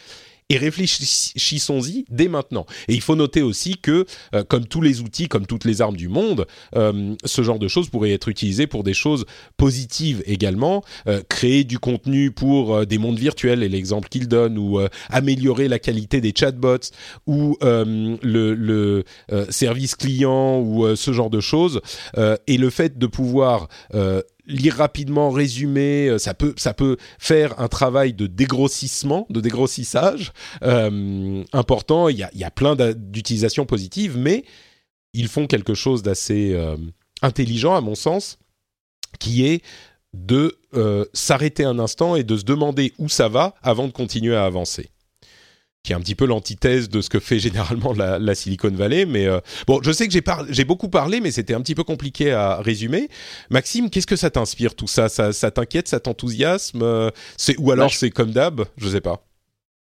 [0.50, 2.66] et réfléchissons-y dès maintenant.
[2.88, 4.04] Et il faut noter aussi que,
[4.34, 7.68] euh, comme tous les outils, comme toutes les armes du monde, euh, ce genre de
[7.68, 9.24] choses pourrait être utilisé pour des choses
[9.56, 14.80] positives également, euh, créer du contenu pour des mondes virtuels, et l'exemple qu'il donne, ou
[15.08, 16.90] améliorer la qualité des chatbots,
[17.26, 19.04] ou le, le
[19.50, 21.80] service client, ou ce genre de choses.
[22.46, 23.68] et le fait de pouvoir
[24.46, 32.08] lire rapidement, résumer, euh, ça peut, faire un travail de dégrossissement, de dégrossissage euh, important.
[32.08, 34.44] Il y a, il y a plein d'utilisations positives, mais
[35.12, 36.76] ils font quelque chose d'assez euh,
[37.22, 38.38] intelligent, à mon sens,
[39.18, 39.62] qui est
[40.12, 40.56] de
[41.12, 44.90] s'arrêter un instant et de se demander où ça va avant de continuer à avancer.
[45.84, 49.04] Qui est un petit peu l'antithèse de ce que fait généralement la, Silicon Valley.
[49.04, 50.14] Mais euh, bon, je sais que
[50.48, 53.08] j'ai, beaucoup parlé, mais c'était un petit peu compliqué à résumer.
[53.50, 55.08] Maxime, qu'est-ce que ça t'inspire tout ça?
[55.08, 57.10] Ça, ça t'inquiète, ça t'enthousiasme euh,
[57.58, 58.62] Ou alors bah, c'est comme d'hab?
[58.78, 59.24] Je sais pas.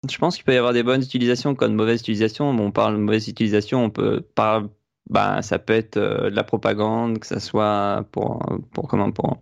[0.08, 2.48] Je pense qu'il peut y avoir des bonnes utilisations comme de mauvaises utilisations.
[2.48, 4.62] on parle de mauvaise utilisation, on peut par,
[5.10, 8.40] bah, ça peut être euh, de la propagande, que ça soit pour,
[8.72, 9.38] pour comment pour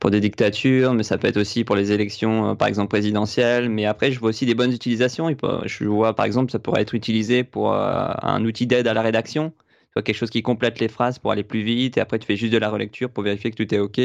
[0.00, 3.68] pour des dictatures, mais ça peut être aussi pour les élections, euh, par exemple présidentielles.
[3.68, 5.28] Mais après, je vois aussi des bonnes utilisations.
[5.66, 9.02] Je vois, par exemple, ça pourrait être utilisé pour euh, un outil d'aide à la
[9.02, 9.52] rédaction.
[9.94, 12.36] Tu quelque chose qui complète les phrases pour aller plus vite, et après tu fais
[12.36, 14.00] juste de la relecture pour vérifier que tout est OK.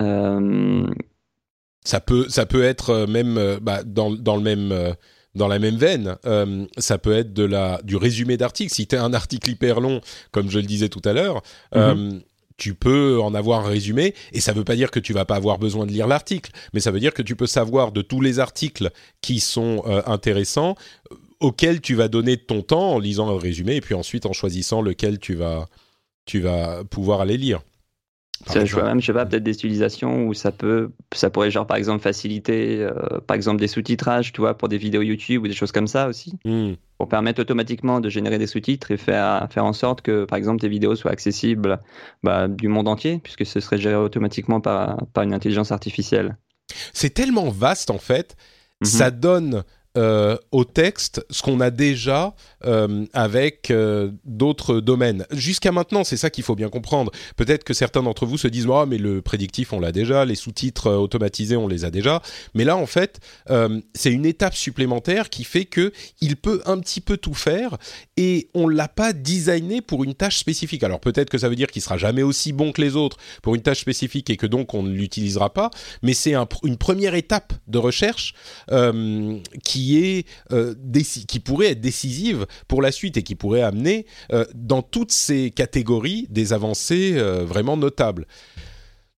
[0.00, 0.86] Euh,
[1.84, 4.94] ça peut, ça peut être même bah, dans, dans, le même
[5.36, 6.16] dans la même veine,
[6.76, 8.74] ça peut être de la du résumé d'article.
[8.74, 10.00] Si tu as un article hyper long,
[10.32, 11.42] comme je le disais tout à l'heure,
[11.72, 12.20] mm-hmm
[12.56, 15.24] tu peux en avoir un résumé et ça ne veut pas dire que tu vas
[15.24, 18.02] pas avoir besoin de lire l'article, mais ça veut dire que tu peux savoir de
[18.02, 18.90] tous les articles
[19.20, 20.76] qui sont euh, intéressants
[21.10, 24.32] euh, auxquels tu vas donner ton temps en lisant un résumé et puis ensuite en
[24.32, 25.66] choisissant lequel tu vas
[26.26, 27.60] tu vas pouvoir aller lire.
[28.52, 31.66] Je vois même, je sais pas, peut-être des utilisations où ça peut, ça pourrait genre
[31.66, 32.92] par exemple faciliter, euh,
[33.26, 36.08] par exemple des sous-titrages, tu vois, pour des vidéos YouTube ou des choses comme ça
[36.08, 36.72] aussi, hmm.
[36.98, 40.60] pour permettre automatiquement de générer des sous-titres et faire faire en sorte que par exemple
[40.60, 41.80] tes vidéos soient accessibles
[42.22, 46.36] bah, du monde entier, puisque ce serait géré automatiquement par par une intelligence artificielle.
[46.92, 48.36] C'est tellement vaste en fait,
[48.80, 48.86] mhm.
[48.86, 49.64] ça donne
[49.96, 52.34] euh, au texte ce qu'on a déjà
[52.64, 55.24] euh, avec euh, d'autres domaines.
[55.30, 57.12] Jusqu'à maintenant, c'est ça qu'il faut bien comprendre.
[57.36, 60.34] Peut-être que certains d'entre vous se disent oh, mais le prédictif on l'a déjà, les
[60.34, 62.22] sous-titres automatisés on les a déjà.
[62.54, 63.20] Mais là en fait,
[63.94, 67.76] c'est une étape supplémentaire qui fait que il peut un petit peu tout faire
[68.16, 70.82] et on l'a pas designé pour une tâche spécifique.
[70.82, 73.54] Alors peut-être que ça veut dire qu'il sera jamais aussi bon que les autres pour
[73.54, 75.70] une tâche spécifique et que donc on ne l'utilisera pas.
[76.02, 76.34] Mais c'est
[76.64, 78.34] une première étape de recherche
[79.62, 80.74] qui qui est euh,
[81.28, 85.50] qui pourrait être décisive pour la suite et qui pourrait amener euh, dans toutes ces
[85.50, 88.26] catégories des avancées euh, vraiment notables.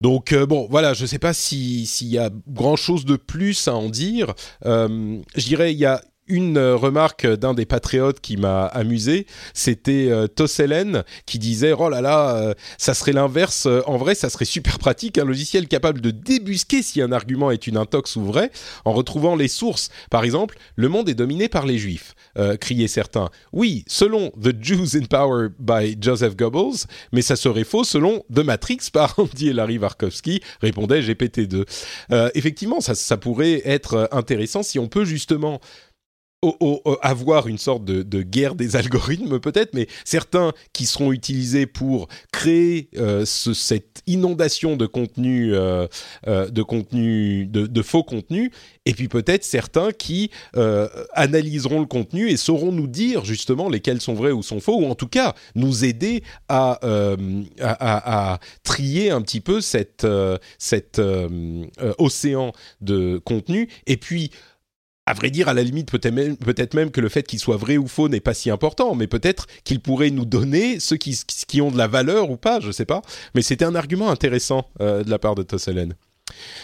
[0.01, 3.75] Donc bon, voilà, je ne sais pas s'il y a grand chose de plus à
[3.75, 4.35] en dire.
[4.63, 10.09] je dirais il y a une euh, remarque d'un des patriotes qui m'a amusé, c'était
[10.11, 13.67] euh, Tosselen qui disait oh là là, euh, ça serait l'inverse.
[13.87, 17.67] en vrai, ça serait super pratique un logiciel capable de débusquer si un argument est
[17.67, 18.51] une intox ou vrai
[18.85, 19.91] en retrouvant les sources.
[20.11, 22.15] Par exemple, le monde est dominé par les juifs,
[22.61, 23.31] criaient certains.
[23.53, 28.41] Oui, selon The Jews in Power by Joseph Goebbels, mais ça serait faux selon The
[28.41, 31.65] Matrix par Andy et Larry Warkowski, répondait GPT-2.
[32.35, 35.61] effectivement, ça pourrait être intéressant si on peut justement
[37.03, 42.89] avoir une sorte de, guerre des algorithmes peut-être, mais certains qui seront utilisés pour créer
[42.97, 45.87] euh, cette inondation de contenu, euh,
[46.27, 48.51] euh, de contenu, de, faux contenus,
[48.87, 50.31] et puis peut-être certains qui
[51.13, 54.87] analyseront le contenu et sauront nous dire justement lesquels sont vrais ou sont faux, ou
[54.87, 60.07] en tout cas nous aider à, trier un petit peu cet
[61.99, 64.31] océan de contenu, et puis
[65.07, 67.57] à vrai dire, à la limite, peut-être même, peut même, que le fait qu'il soit
[67.57, 71.19] vrai ou faux n'est pas si important, mais peut-être qu'il pourrait nous donner ceux qui,
[71.47, 73.03] qui, ont de la valeur ou pas, je sais pas.
[73.35, 75.95] Mais c'était un argument intéressant euh, de la part de Tosselen.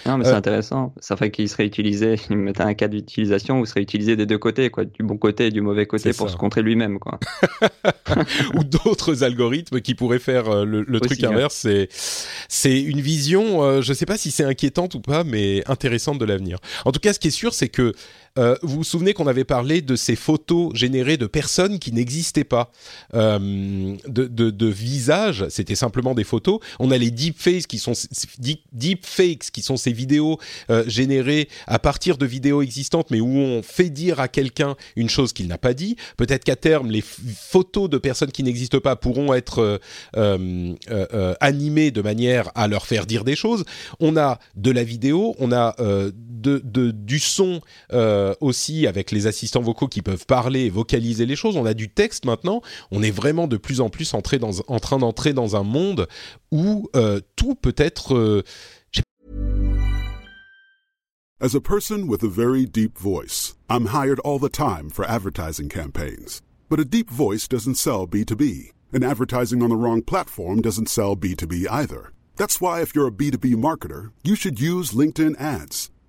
[0.06, 0.94] Non, mais c'est euh, intéressant.
[1.00, 4.24] Ça fait qu'il serait utilisé, il mettait un cas d'utilisation où il serait utilisé des
[4.24, 7.20] deux côtés, quoi, du bon côté et du mauvais côté pour se contrer lui-même, quoi.
[8.54, 11.54] Ou d'autres algorithmes qui pourraient faire euh, le, truc inverse.
[11.54, 11.88] C'est,
[12.48, 16.24] c'est une vision, je ne sais pas si c'est inquiétante ou pas, mais intéressante de
[16.24, 16.58] l'avenir.
[16.86, 17.92] En tout cas, ce qui est sûr, c'est que
[18.38, 22.44] euh, vous vous souvenez qu'on avait parlé de ces photos générées de personnes qui n'existaient
[22.44, 22.70] pas,
[23.14, 26.60] euh, de, visages, c'était simplement des photos.
[26.78, 27.92] On a les deepfakes qui sont
[28.72, 30.38] deepfakes qui sont ces vidéos
[30.70, 35.08] euh, générées à partir de vidéos existantes, mais où on fait dire à quelqu'un une
[35.08, 35.96] chose qu'il n'a pas dit.
[36.16, 39.80] Peut-être qu'à terme, les photos de personnes qui n'existent pas pourront être
[41.40, 43.64] animées de manière à leur faire dire des choses.
[43.98, 45.74] On a de la vidéo, on a
[46.42, 47.60] du son.
[48.20, 51.56] Euh, aussi avec les assistants vocaux qui peuvent parler et vocaliser les choses.
[51.56, 52.60] On a du texte maintenant.
[52.90, 56.06] On est vraiment de plus en plus entré dans, en train d'entrer dans un monde
[56.52, 58.14] où euh, tout peut être.
[58.14, 58.42] Euh,
[61.42, 65.70] As a person with a very deep voice, I'm hired all the time for advertising
[65.70, 66.42] campaigns.
[66.68, 71.16] But a deep voice doesn't sell B2B, and advertising on the wrong platform doesn't sell
[71.16, 72.12] B2B either.
[72.36, 75.90] That's why if you're a B2B marketer, you should use LinkedIn ads.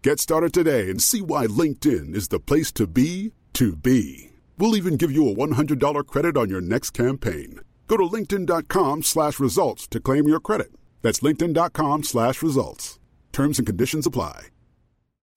[0.00, 4.30] Get started today and see why LinkedIn is the place to be to be.
[4.56, 7.60] We'll even give you a $100 credit on your next campaign.
[7.88, 10.68] Go to linkedin.com slash results to claim your credit.
[11.02, 13.00] That's linkedin.com slash results.
[13.32, 14.48] Terms and conditions apply.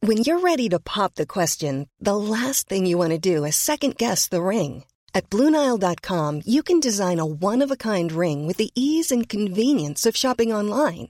[0.01, 3.55] When you're ready to pop the question, the last thing you want to do is
[3.55, 4.83] second guess the ring.
[5.15, 10.53] At Bluenile.com, you can design a one-of-a-kind ring with the ease and convenience of shopping
[10.53, 11.09] online.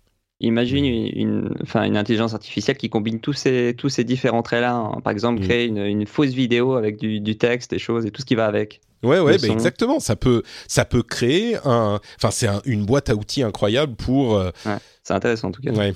[0.41, 4.73] Imagine une, enfin, une intelligence artificielle qui combine tous ces, tous ces différents traits-là.
[4.75, 5.01] hein.
[5.03, 5.43] Par exemple, Mm.
[5.47, 8.35] créer une, une fausse vidéo avec du, du texte, des choses et tout ce qui
[8.35, 8.81] va avec.
[9.03, 9.99] Ouais, ouais, bah exactement.
[9.99, 11.99] Ça peut, ça peut créer un.
[12.17, 14.35] Enfin, c'est un- une boîte à outils incroyable pour.
[14.35, 15.71] euh, Ouais, c'est intéressant en tout cas.
[15.71, 15.93] ouais.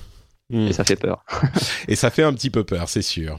[0.50, 0.66] Mm.
[0.68, 1.24] Et ça fait peur.
[1.88, 3.38] Et ça fait un petit peu peur, c'est sûr.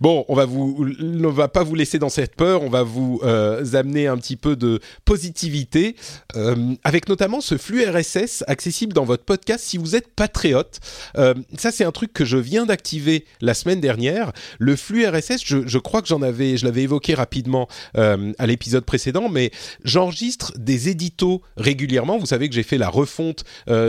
[0.00, 2.62] Bon, on va vous, va pas vous laisser dans cette peur.
[2.62, 5.96] On va vous euh, amener un petit peu de positivité,
[6.36, 10.80] euh, avec notamment ce flux RSS accessible dans votre podcast si vous êtes patriote.
[11.16, 14.32] Euh, ça, c'est un truc que je viens d'activer la semaine dernière.
[14.58, 19.28] Le flux RSS, je, crois que j'en avais, je l'avais évoqué rapidement à l'épisode précédent,
[19.28, 19.50] mais
[19.84, 22.18] j'enregistre des éditos régulièrement.
[22.18, 23.44] Vous savez que j'ai fait la refonte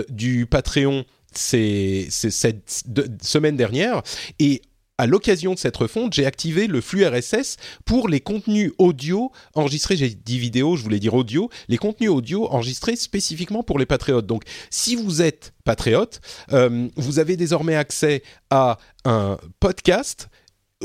[0.09, 1.05] du Patreon
[1.36, 2.84] cette
[3.21, 4.01] semaine dernière
[4.39, 4.61] et
[4.97, 9.97] à l'occasion de cette refonte, j'ai activé le flux RSS pour les contenus audio enregistrés,
[9.97, 14.27] j'ai dit vidéo, je voulais dire audio, les contenus audio enregistrés spécifiquement pour les patriotes.
[14.27, 16.21] Donc, si vous êtes patriote,
[16.51, 20.29] euh, vous avez désormais accès à un podcast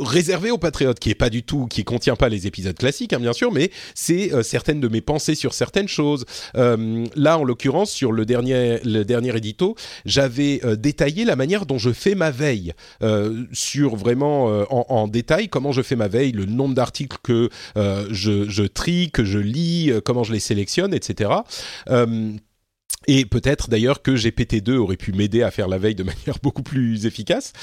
[0.01, 3.21] réservé aux patriotes, qui est pas du tout, qui contient pas les épisodes classiques, hein,
[3.21, 6.25] bien sûr, mais c'est euh, certaines de mes pensées sur certaines choses.
[6.57, 9.75] Euh, là, en l'occurrence, sur le dernier, le dernier édito,
[10.05, 12.73] j'avais euh, détaillé la manière dont je fais ma veille,
[13.03, 17.19] euh, sur vraiment euh, en, en détail comment je fais ma veille, le nombre d'articles
[17.23, 21.31] que euh, je, je trie, que je lis, comment je les sélectionne, etc.
[23.09, 26.63] Et peut-être d'ailleurs que GPT-2 aurait pu m'aider à faire la veille de manière beaucoup
[26.63, 27.55] plus efficace.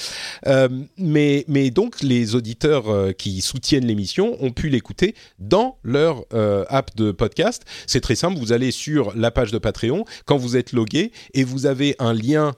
[0.48, 0.68] Euh,
[0.98, 6.64] mais, mais donc les auditeurs euh, qui soutiennent l'émission ont pu l'écouter dans leur euh,
[6.68, 7.62] app de podcast.
[7.86, 11.44] C'est très simple, vous allez sur la page de Patreon quand vous êtes logué et
[11.44, 12.54] vous avez un lien,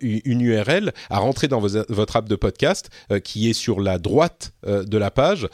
[0.00, 2.90] une URL à rentrer dans votre app de podcast
[3.24, 5.48] qui est sur la droite de la page.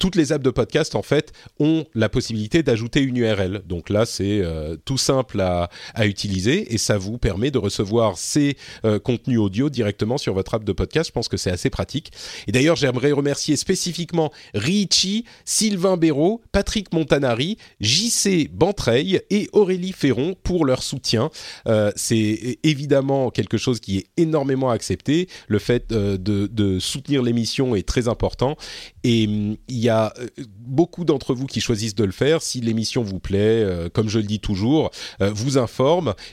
[0.00, 3.62] Toutes les apps de podcast en fait ont la possibilité d'ajouter une URL.
[3.66, 4.42] Donc là c'est
[4.84, 9.70] tout simple à, à utiliser et ça vous permet de recevoir ces euh, contenus audio
[9.70, 11.08] directement sur votre app de podcast.
[11.08, 12.12] Je pense que c'est assez pratique.
[12.46, 20.34] Et d'ailleurs, j'aimerais remercier spécifiquement Richie, Sylvain Béraud, Patrick Montanari, JC Bantreil et Aurélie Ferron
[20.42, 21.30] pour leur soutien.
[21.66, 25.28] Euh, c'est évidemment quelque chose qui est énormément accepté.
[25.48, 28.56] Le fait euh, de, soutenir l'émission est très important.
[29.04, 30.12] Et hum, il y a
[30.48, 32.42] beaucoup d'entre vous qui choisissent de le faire.
[32.42, 34.90] Si l'émission vous plaît, comme je le dis toujours,
[35.20, 35.81] vous informe,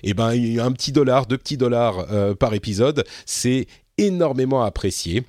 [0.03, 0.29] et ben
[0.59, 5.23] un petit dollar, deux petits dollars euh, par épisode, c'est énormément apprécié.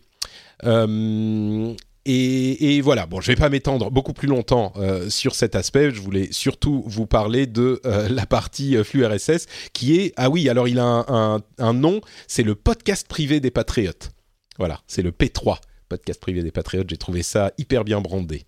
[0.65, 1.75] Euh,
[2.07, 5.91] et, et voilà, bon, je vais pas m'étendre beaucoup plus longtemps euh, sur cet aspect.
[5.91, 10.67] Je voulais surtout vous parler de la partie flux RSS, qui est ah oui, alors
[10.69, 14.11] il a un- un nom, c'est le podcast privé des patriotes.
[14.59, 15.57] Voilà, c'est le P3
[15.91, 16.89] podcast privé des patriotes.
[16.89, 18.45] J'ai trouvé ça hyper bien brandé.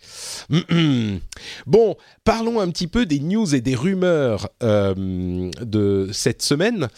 [1.67, 6.89] Bon, parlons un petit peu des news et des rumeurs euh, de cette semaine.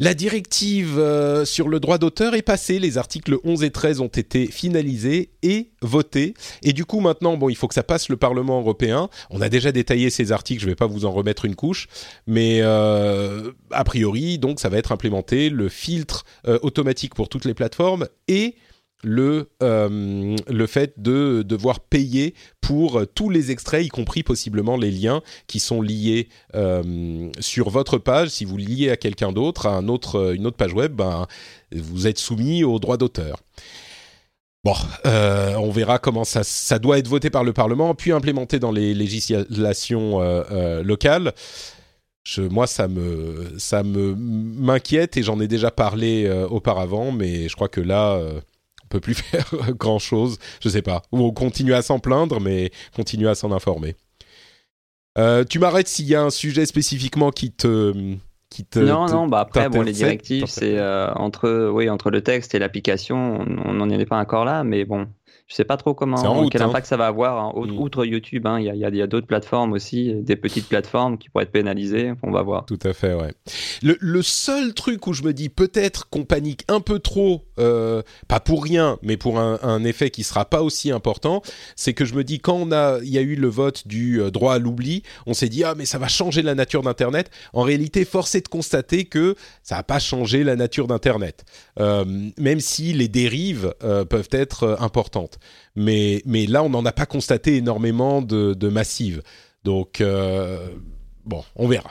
[0.00, 4.08] La directive euh, sur le droit d'auteur est passée, les articles 11 et 13 ont
[4.08, 6.34] été finalisés et votés.
[6.64, 9.08] Et du coup maintenant, bon, il faut que ça passe le Parlement européen.
[9.30, 11.86] On a déjà détaillé ces articles, je ne vais pas vous en remettre une couche,
[12.26, 16.24] mais euh, a priori, donc ça va être implémenté, le filtre
[16.62, 18.56] automatique pour toutes les plateformes et
[19.04, 24.90] le, euh, le fait de devoir payer pour tous les extraits, y compris possiblement les
[24.90, 28.30] liens qui sont liés euh, sur votre page.
[28.30, 31.26] Si vous liez à quelqu'un d'autre, à un autre, une autre page web, ben,
[31.72, 33.38] vous êtes soumis aux droits d'auteur.
[34.64, 34.74] Bon,
[35.04, 38.72] euh, on verra comment ça, ça doit être voté par le Parlement, puis implémenté dans
[38.72, 40.20] les législations
[40.82, 41.32] locales.
[42.22, 47.54] Je, moi, ça me, ça me m'inquiète et j'en ai déjà parlé auparavant, mais je
[47.54, 48.18] crois que là,
[48.94, 50.38] peut plus faire grand chose.
[50.60, 51.02] Je sais pas.
[51.12, 53.96] Ou on continue à s'en plaindre, mais continue à s'en informer.
[55.48, 57.92] tu m'arrêtes s'il y a un sujet spécifiquement qui te
[58.50, 60.78] qui te non non bah après bon les directives c'est
[61.16, 65.08] entre oui entre le texte et l'application on n'en est pas encore là mais bon
[65.46, 66.68] je sais pas trop comment, quel hein.
[66.68, 67.38] impact ça va avoir.
[67.38, 67.52] Hein.
[67.54, 67.78] Mm.
[67.78, 71.28] Outre YouTube, hein, il y a, y a d'autres plateformes aussi, des petites plateformes qui
[71.28, 72.12] pourraient être pénalisées.
[72.22, 72.64] On va voir.
[72.64, 73.32] Tout à fait, ouais.
[73.82, 78.02] Le, le seul truc où je me dis peut-être qu'on panique un peu trop, euh,
[78.26, 81.42] pas pour rien, mais pour un, un, effet qui sera pas aussi important,
[81.76, 84.20] c'est que je me dis quand on a, il y a eu le vote du
[84.20, 87.30] euh, droit à l'oubli, on s'est dit ah mais ça va changer la nature d'Internet.
[87.52, 91.44] En réalité, force est de constater que ça n'a pas changé la nature d'Internet,
[91.78, 92.04] euh,
[92.38, 94.76] même si les dérives euh, peuvent être euh,
[95.76, 99.22] Mais, là, on n'en a pas constaté énormément de, de massives.
[99.64, 100.68] Donc, euh,
[101.24, 101.90] bon, on verra.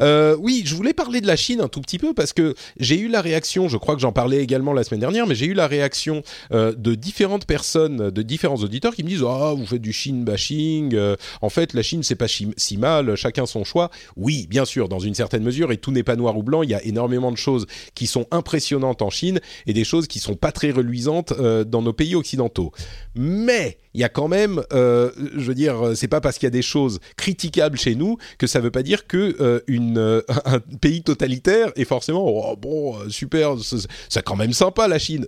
[0.00, 2.98] Euh, oui, je voulais parler de la Chine un tout petit peu parce que j'ai
[2.98, 5.54] eu la réaction, je crois que j'en parlais également la semaine dernière, mais j'ai eu
[5.54, 9.82] la réaction euh, de différentes personnes, de différents auditeurs qui me disent ah vous faites
[9.82, 13.90] du Chine bashing, euh, en fait la Chine c'est pas si mal, chacun son choix.
[14.16, 16.70] Oui, bien sûr, dans une certaine mesure et tout n'est pas noir ou blanc, il
[16.70, 20.34] y a énormément de choses qui sont impressionnantes en Chine et des choses qui sont
[20.34, 22.72] pas très reluisantes dans nos pays occidentaux.
[23.14, 26.50] Mais il y a quand même, je veux dire, c'est pas parce qu'il y a
[26.50, 29.60] des choses critiquables chez nous que ça veut pas dire que euh,
[29.96, 33.56] euh, un pays totalitaire est forcément oh, bon super,
[34.08, 35.26] c'est quand même sympa la Chine.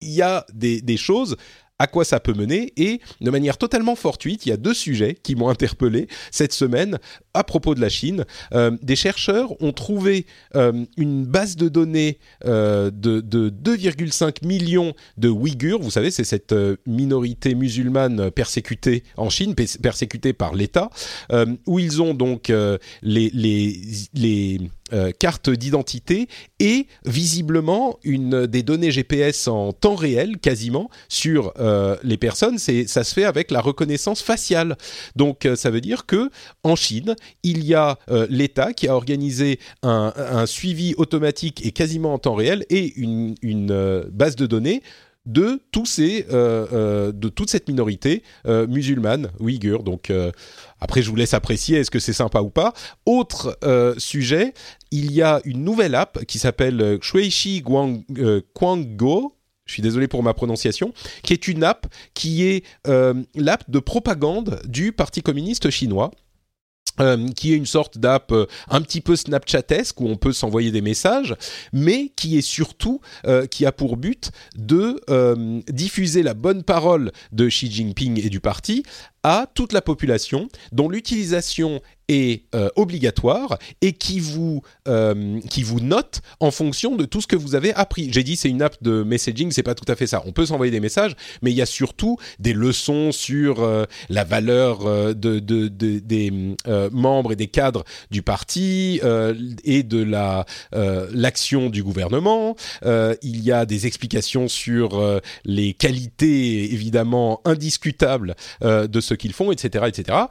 [0.00, 1.36] Il y a des choses
[1.78, 2.72] à quoi ça peut mener.
[2.76, 6.98] Et de manière totalement fortuite, il y a deux sujets qui m'ont interpellé cette semaine
[7.34, 8.24] à propos de la Chine.
[8.54, 14.94] Euh, des chercheurs ont trouvé euh, une base de données euh, de, de 2,5 millions
[15.18, 15.80] de Ouïghurs.
[15.80, 16.54] Vous savez, c'est cette
[16.86, 20.90] minorité musulmane persécutée en Chine, persécutée par l'État,
[21.66, 22.52] où ils ont donc
[23.02, 24.60] les, les,
[25.56, 26.28] d'identité
[26.60, 31.52] et visiblement une des données GPS en temps réel quasiment sur
[32.04, 32.58] les personnes.
[32.58, 34.76] Ça se fait avec la reconnaissance faciale.
[35.16, 36.30] Donc ça veut dire que
[36.62, 37.98] en Chine il y a
[38.28, 44.04] l'État qui a organisé un, suivi automatique et quasiment en temps réel et une, une
[44.12, 44.82] base de données
[45.26, 49.82] de tous ces, euh, euh, de toute cette minorité euh, musulmane ouïghure.
[49.82, 50.12] Donc
[50.80, 52.72] après, je vous laisse apprécier est-ce que c'est sympa ou pas.
[53.06, 53.58] Autre
[53.98, 54.52] sujet,
[54.90, 59.36] il y a une nouvelle app qui s'appelle Shuishi Guanggo.
[59.66, 64.60] Je suis désolé pour ma prononciation, qui est une app qui est l'app de propagande
[64.66, 66.10] du Parti communiste chinois.
[67.00, 70.70] Euh, qui est une sorte d'app euh, un petit peu Snapchatesque où on peut s'envoyer
[70.70, 71.34] des messages,
[71.72, 75.00] mais qui est surtout euh, qui a pour but de
[75.72, 78.84] diffuser la bonne parole de Xi Jinping et du parti
[79.24, 85.80] à toute la population dont l'utilisation est euh, obligatoire et qui vous euh, qui vous
[85.80, 88.10] note en fonction de tout ce que vous avez appris.
[88.12, 90.22] J'ai dit c'est une app de messaging, c'est pas tout à fait ça.
[90.26, 94.24] On peut s'envoyer des messages, mais il y a surtout des leçons sur euh, la
[94.24, 96.32] valeur de, de, de, des
[96.92, 99.00] membres et des cadres du parti
[99.64, 100.44] et de la
[101.12, 102.56] l'action du gouvernement.
[102.84, 109.84] il y a des explications sur les qualités évidemment indiscutables de ce qu'ils font, etc.,
[109.88, 110.26] etc.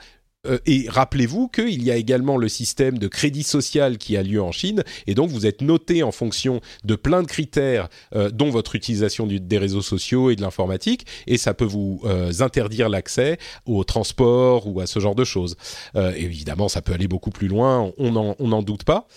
[0.46, 4.42] Euh, et rappelez-vous qu'il y a également le système de crédit social qui a lieu
[4.42, 8.50] en Chine, et donc vous êtes noté en fonction de plein de critères, euh, dont
[8.50, 13.38] votre utilisation des réseaux sociaux et de l'informatique, et ça peut vous euh, interdire l'accès
[13.66, 15.56] au transport ou à ce genre de choses.
[15.96, 19.08] évidemment, ça peut aller beaucoup plus loin, on n'en doute pas.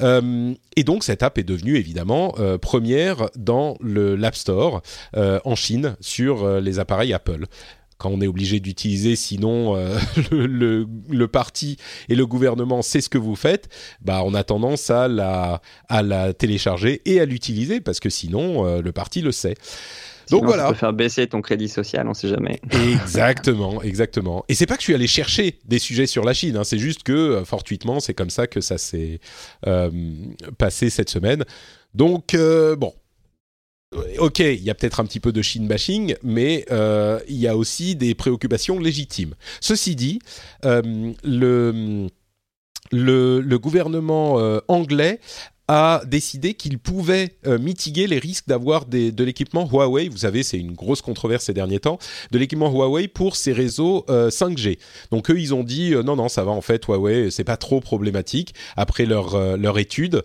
[0.00, 4.82] et donc cette app est devenue évidemment première dans l'App Store
[5.16, 7.46] en Chine sur les appareils Apple
[7.98, 9.98] quand on est obligé d'utiliser, sinon euh,
[10.30, 11.76] le, le, parti
[12.08, 13.68] et le gouvernement sait ce que vous faites,
[14.00, 18.66] bah on a tendance à la, à la télécharger et à l'utiliser parce que sinon
[18.66, 19.54] euh, le parti le sait.
[20.30, 20.64] Donc voilà.
[20.64, 22.60] Ça peut faire baisser ton crédit social, on sait jamais.
[22.70, 24.44] exactement, exactement.
[24.48, 26.78] Et c'est pas que je suis allé chercher des sujets sur la Chine, hein, c'est
[26.78, 29.20] juste que euh, fortuitement, c'est comme ça que ça s'est
[30.58, 31.44] passé cette semaine.
[31.94, 32.36] Donc
[32.78, 32.92] bon,
[34.18, 37.48] Ok, il y a peut-être un petit peu de Chine bashing, mais euh, il y
[37.48, 39.34] a aussi des préoccupations légitimes.
[39.60, 40.18] Ceci dit,
[40.66, 42.08] euh, le,
[43.56, 45.20] gouvernement euh, anglais
[45.68, 50.08] a décidé qu'il pouvait euh, mitiguer les risques d'avoir de l'équipement Huawei.
[50.08, 51.98] Vous savez, c'est une grosse controverse ces derniers temps,
[52.30, 54.70] de l'équipement Huawei pour ces réseaux 5G.
[54.70, 54.74] Euh,
[55.10, 57.58] Donc eux, ils ont dit euh, non, non, ça va en fait, Huawei, c'est pas
[57.58, 58.54] trop problématique.
[58.76, 60.24] Après leur leur étude,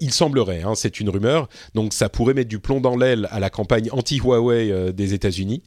[0.00, 3.40] il semblerait, hein, c'est une rumeur, donc ça pourrait mettre du plomb dans l'aile à
[3.40, 5.62] la campagne anti-Huawei des États-Unis.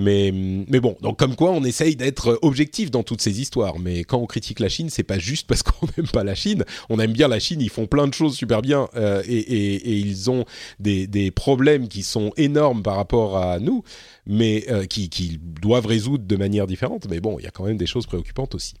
[0.00, 3.80] Mais, mais bon, donc comme quoi on essaye d'être objectif dans toutes ces histoires.
[3.80, 6.64] Mais quand on critique la Chine, c'est pas juste parce qu'on n'aime pas la Chine.
[6.88, 9.74] On aime bien la Chine, ils font plein de choses super bien euh, et, et,
[9.74, 10.44] et, ils ont
[10.78, 13.82] des, des, problèmes qui sont énormes par rapport à nous,
[14.24, 17.08] mais euh, qui, qui doivent résoudre de manière différente.
[17.10, 18.74] Mais bon, il y a quand même des choses préoccupantes aussi.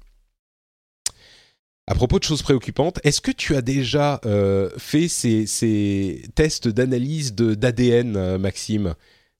[1.88, 6.68] À propos de choses préoccupantes, est-ce que tu as déjà euh, fait ces, ces, tests
[6.68, 8.94] d'analyse d'ADN, Maxime?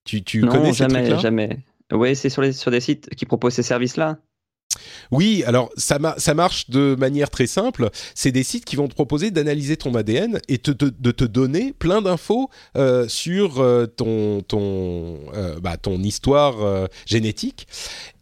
[0.05, 1.59] Tu, tu non, connais jamais, jamais.
[1.93, 4.19] Oui, c'est sur, des sites qui proposent ces services-là.
[5.11, 7.89] Oui, alors ça, ça, marche de manière très simple.
[8.15, 12.03] C'est des sites qui vont te proposer d'analyser ton ADN et de te donner plein
[12.03, 17.67] d'infos euh, sur euh, euh, bah, ton histoire génétique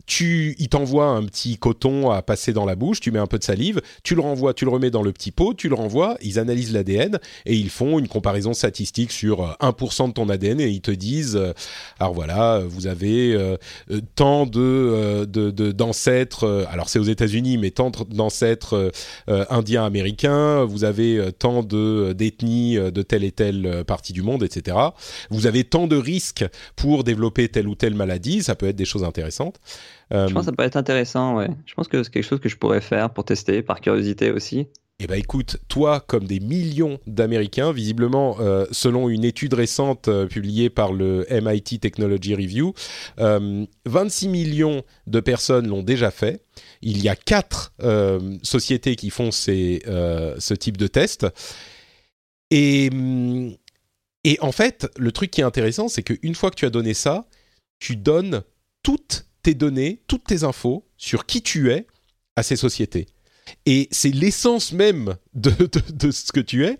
[0.07, 3.39] tu, il t'envoie un petit coton à passer dans la bouche, tu mets un peu
[3.39, 6.17] de salive, tu le renvoies, tu le remets dans le petit pot, tu le renvoies,
[6.23, 10.61] ils analysent l'ADN et ils font une comparaison statistique sur 1% euh, de ton ADN
[10.61, 11.53] et ils te disent, euh,
[11.99, 13.57] alors voilà, vous avez euh,
[14.15, 15.25] tant de
[15.73, 18.93] d'ancêtres, alors c'est aux États-Unis, mais tant d'ancêtres
[19.27, 24.77] indiens américains, vous avez tant de d'ethnies de telle et telle partie du monde, etc.
[25.31, 26.45] Vous avez tant de risques
[26.77, 29.59] pour développer telle ou telle maladie, ça peut être des choses intéressantes.
[30.11, 31.49] Je pense que ça peut être intéressant, ouais.
[31.67, 34.69] Je pense que c'est quelque chose que je pourrais faire pour tester, par curiosité aussi.
[34.99, 40.27] Eh ben écoute, toi, comme des millions d'Américains, visiblement, euh, selon une étude récente euh,
[40.27, 42.73] publiée par le MIT Technology Review,
[43.19, 46.47] 26 euh, millions de personnes l'ont déjà fait.
[46.81, 47.75] Il y a quatre
[48.43, 51.27] sociétés qui font ces, ce type de test.
[52.51, 52.89] Et,
[54.25, 56.95] et en fait, le truc qui est intéressant, c'est qu'une fois que tu as donné
[56.95, 57.27] ça,
[57.81, 58.43] tu donnes
[58.83, 61.87] toutes tes données, toutes tes infos sur qui tu es
[62.35, 63.07] à ces sociétés.
[63.65, 65.53] Et c'est l'essence même de,
[65.93, 66.79] de, ce que tu es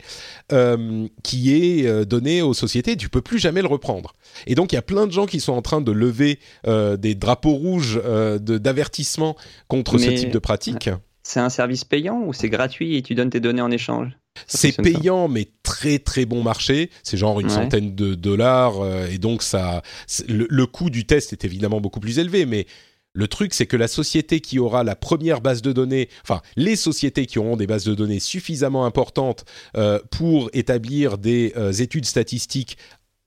[0.51, 2.97] euh, qui est euh, donnée aux sociétés.
[2.97, 4.15] Tu peux plus jamais le reprendre.
[4.49, 6.97] Et donc il y a plein de gens qui sont en train de lever euh,
[6.97, 8.01] des drapeaux rouges
[8.41, 9.37] d'avertissement
[9.69, 10.91] contre ce type de pratique.
[11.27, 14.17] C'est un service payant ou c'est gratuit et tu donnes tes données en échange?
[14.47, 16.89] C'est payant, mais très très bon marché.
[17.03, 19.83] C'est genre une centaine de dollars, euh, et donc ça,
[20.29, 22.67] le, coût du test est évidemment beaucoup plus élevé, mais
[23.13, 26.77] le truc, c'est que la société qui aura la première base de données, enfin les
[26.77, 29.45] sociétés qui auront des bases de données suffisamment importantes
[29.77, 32.77] euh, pour établir des euh, études statistiques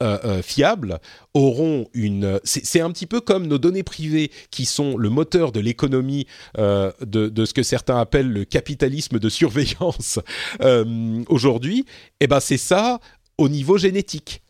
[0.02, 1.00] euh, euh, fiables
[1.34, 2.40] auront une.
[2.46, 6.26] C'est un petit peu comme nos données privées qui sont le moteur de l'économie
[6.58, 10.20] euh, de, de, ce que certains appellent le capitalisme de surveillance
[11.28, 11.80] aujourd'hui.
[11.80, 11.84] Et
[12.22, 13.02] eh ben c'est ça
[13.38, 14.42] au niveau génétique.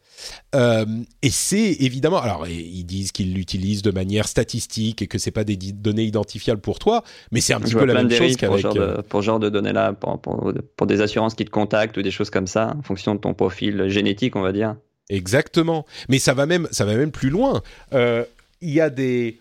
[0.53, 5.45] et c'est évidemment, alors ils disent qu'ils l'utilisent de manière statistique et que c'est pas
[5.45, 9.03] des données identifiables pour toi, mais c'est un petit peu la même chose qu'avec pour,
[9.03, 12.11] pour genre de données là, pour, pour, pour, des assurances qui te contactent ou des
[12.11, 14.75] choses comme ça, en fonction de ton profil génétique, on va dire.
[15.09, 15.85] Exactement.
[16.07, 17.61] Mais ça va même, ça va même plus loin.
[17.93, 18.23] Euh,
[18.61, 19.39] il y a des,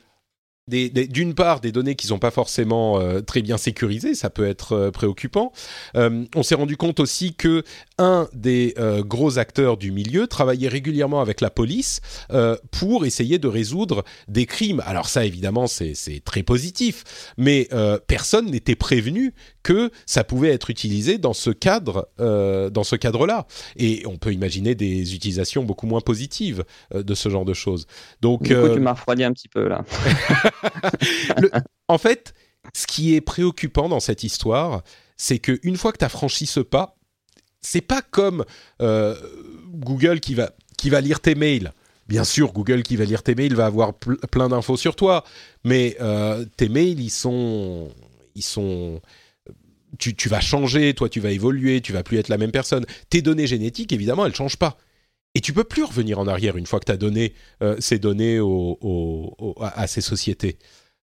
[0.69, 4.73] d'une part des données qui sont pas forcément euh, très bien sécurisées, ça peut être
[4.73, 5.53] euh, préoccupant.
[5.95, 7.65] on s'est rendu compte aussi que
[7.99, 12.01] un des gros acteurs du milieu travaillait régulièrement avec la police
[12.71, 14.81] pour essayer de résoudre des crimes.
[14.87, 17.69] Alors ça, évidemment, c'est très positif, mais
[18.07, 23.47] personne n'était prévenu que ça pouvait être utilisé dans ce cadre, euh, dans ce cadre-là.
[23.77, 27.87] Et on peut imaginer des utilisations beaucoup moins positives euh, de ce genre de choses.
[28.21, 29.85] Donc, du coup, tu euh, m'as refroidi un petit peu là.
[31.89, 32.35] en fait,
[32.75, 34.83] ce qui est préoccupant dans cette histoire,
[35.17, 36.97] c'est qu'une fois que tu as franchi ce pas,
[37.61, 38.45] c'est pas comme
[38.81, 41.73] Google qui va, qui va lire tes mails.
[42.07, 45.25] Bien sûr, Google qui va lire tes mails va avoir plein d'infos sur toi,
[45.65, 45.97] mais
[46.57, 47.91] tes mails, ils sont,
[48.37, 49.01] ils sont
[49.99, 52.85] tu, vas changer, toi tu vas évoluer, tu vas plus être la même personne.
[53.11, 54.79] Tes données génétiques, évidemment, elles changent pas.
[55.35, 57.99] Et tu peux plus revenir en arrière une fois que tu as donné euh, ces
[57.99, 58.41] données
[59.61, 60.59] à, ces sociétés.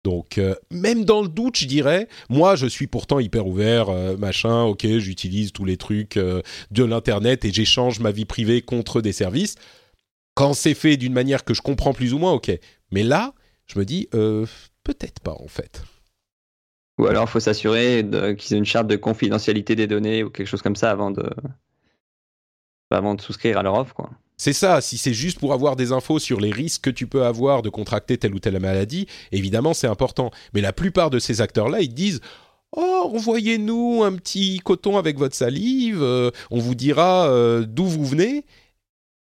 [0.04, 4.16] Donc, euh, même dans le doute, je dirais, moi, je suis pourtant hyper ouvert, euh,
[4.16, 9.12] machin, ok, j'utilise tous les trucs de l'Internet et j'échange ma vie privée contre des
[9.12, 9.56] services.
[10.34, 12.50] Quand c'est fait d'une manière que je comprends plus ou moins, ok.
[12.90, 13.34] Mais là,
[13.66, 14.08] je me dis,
[14.84, 15.82] peut-être pas, en fait.
[16.98, 18.06] Ou alors, il faut s'assurer
[18.38, 21.28] qu'ils aient une charte de confidentialité des données ou quelque chose comme ça avant de,
[22.90, 23.94] avant de souscrire à leur offre.
[23.94, 24.10] Quoi.
[24.36, 27.24] C'est ça, si c'est juste pour avoir des infos sur les risques que tu peux
[27.24, 30.30] avoir de contracter telle ou telle maladie, évidemment c'est important.
[30.54, 32.20] Mais la plupart de ces acteurs-là, ils disent
[32.76, 38.04] Oh, envoyez-nous un petit coton avec votre salive, euh, on vous dira euh, d'où vous
[38.04, 38.44] venez,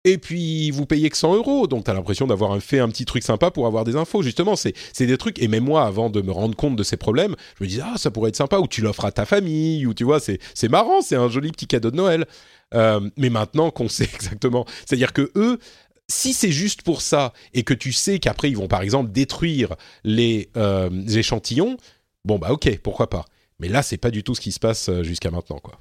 [0.03, 3.05] et puis vous payez que 100 euros, donc tu as l'impression d'avoir fait un petit
[3.05, 4.23] truc sympa pour avoir des infos.
[4.23, 7.35] Justement, c'est des trucs, et même moi, avant de me rendre compte de ces problèmes,
[7.59, 9.93] je me disais, ah, ça pourrait être sympa, ou tu l'offres à ta famille, ou
[9.93, 12.25] tu vois, c'est marrant, c'est un joli petit cadeau de Noël.
[12.73, 15.59] Euh, mais maintenant qu'on sait exactement, c'est-à-dire que eux,
[16.07, 19.75] si c'est juste pour ça, et que tu sais qu'après ils vont par exemple détruire
[20.03, 21.77] les, euh, échantillons,
[22.25, 23.25] bon bah ok, pourquoi pas.
[23.59, 25.79] Mais là, c'est pas du tout ce qui se passe euh, jusqu'à maintenant, quoi.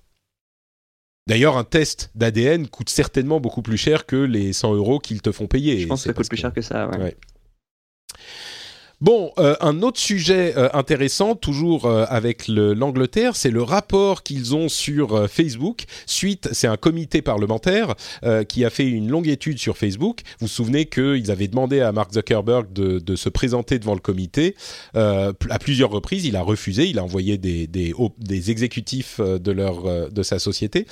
[1.30, 5.30] D'ailleurs, un test d'ADN coûte certainement beaucoup plus cher que les 100 euros qu'ils te
[5.30, 5.78] font payer.
[5.78, 7.16] Je pense que ça coûte plus cher que ça, ouais.
[9.00, 14.54] Bon, euh, un autre sujet euh, intéressant, toujours euh, avec l'Angleterre, c'est le rapport qu'ils
[14.54, 15.84] ont sur Facebook.
[16.04, 17.94] Suite, c'est un comité parlementaire
[18.48, 20.20] qui a fait une longue étude sur Facebook.
[20.38, 24.00] Vous vous souvenez qu'ils avaient demandé à Mark Zuckerberg de, de, se présenter devant le
[24.00, 24.54] comité
[24.94, 26.24] à plusieurs reprises.
[26.24, 26.86] Il a refusé.
[26.86, 30.86] Il a envoyé des, des, des exécutifs de leur de sa société.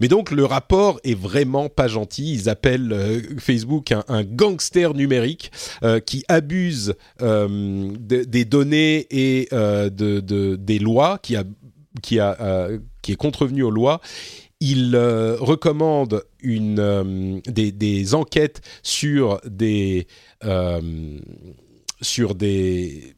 [0.00, 2.32] Mais donc le rapport est vraiment pas gentil.
[2.32, 5.50] Ils appellent Facebook un, un, gangster numérique
[6.06, 6.94] qui abuse
[7.39, 14.00] euh, des données et euh, de, des lois euh, qui est contrevenu aux lois
[14.62, 20.06] il recommande des, enquêtes sur des,
[22.02, 23.14] sur des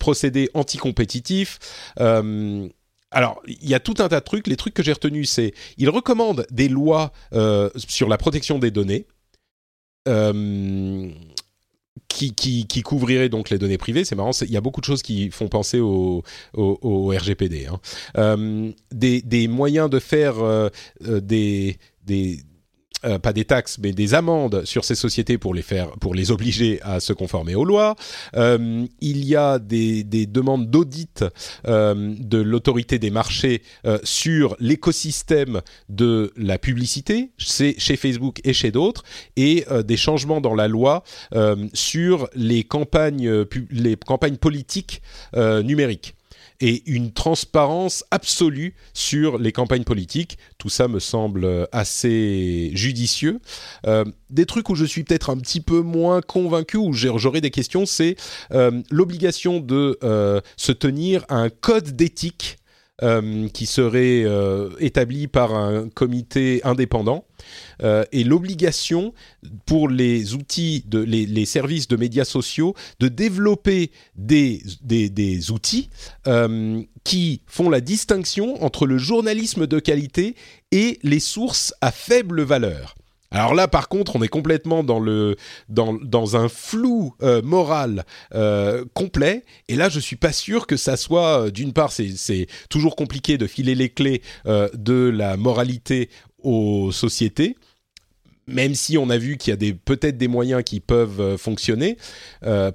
[0.00, 1.60] procédés anticompétitifs.
[1.96, 4.48] alors, il y a tout un tas de trucs.
[4.48, 7.12] Les trucs que j'ai retenus, c'est il recommande des lois
[7.76, 9.06] sur la protection des données
[12.08, 14.04] qui, couvrirait donc les données privées.
[14.04, 16.22] C'est marrant, il y a beaucoup de choses qui font penser au,
[16.54, 17.66] RGPD.
[17.66, 17.80] Hein.
[18.16, 20.68] Euh, des, des, moyens de faire euh,
[21.06, 22.40] euh des, des
[23.04, 26.30] euh, pas des taxes, mais des amendes sur ces sociétés pour les faire, pour les
[26.30, 27.96] obliger à se conformer aux lois.
[28.34, 31.24] Euh, il y a des, des demandes d'audit
[31.66, 33.62] euh, de l'autorité des marchés
[34.02, 39.02] sur l'écosystème de la publicité, c'est chez Facebook et chez d'autres,
[39.36, 41.04] et des changements dans la loi
[41.72, 45.02] sur les campagnes, les campagnes politiques
[45.34, 46.14] numériques
[46.64, 50.38] et une transparence absolue sur les campagnes politiques.
[50.56, 53.38] Tout ça me semble assez judicieux.
[53.86, 57.50] Euh, des trucs où je suis peut-être un petit peu moins convaincu, où j'aurais des
[57.50, 58.16] questions, c'est
[58.52, 62.56] euh, l'obligation de euh, se tenir à un code d'éthique
[63.02, 67.26] euh, qui serait euh, établi par un comité indépendant
[67.82, 69.12] euh, et l'obligation
[69.66, 75.90] pour les outils, de, les, services de médias sociaux de développer des, des, outils
[77.04, 80.34] qui font la distinction entre le journalisme de qualité
[80.72, 82.94] et les sources à faible valeur.
[83.34, 85.34] Alors là, par contre, on est complètement dans le
[85.68, 89.44] dans, dans un flou euh, moral euh, complet.
[89.66, 91.46] Et là, je suis pas sûr que ça soit.
[91.46, 96.10] Euh, d'une part, c'est toujours compliqué de filer les clés de la moralité
[96.44, 97.56] aux sociétés
[98.46, 101.96] même si on a vu qu'il y a peut-être des moyens qui peuvent fonctionner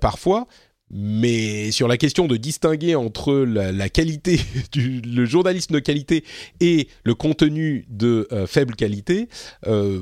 [0.01, 0.47] parfois,
[0.91, 4.39] mais sur la question de distinguer entre la, qualité,
[4.71, 6.23] du, le journalisme de qualité
[6.59, 9.29] et le contenu de euh, faible qualité,
[9.67, 9.99] euh,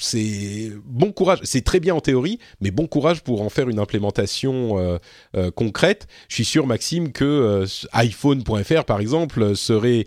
[0.00, 1.40] c'est bon courage.
[1.44, 4.98] C'est très bien en théorie, mais bon courage pour en faire une implémentation
[5.34, 6.06] euh, concrète.
[6.28, 10.06] Je suis sûr, Maxime, que iPhone.fr, par exemple, serait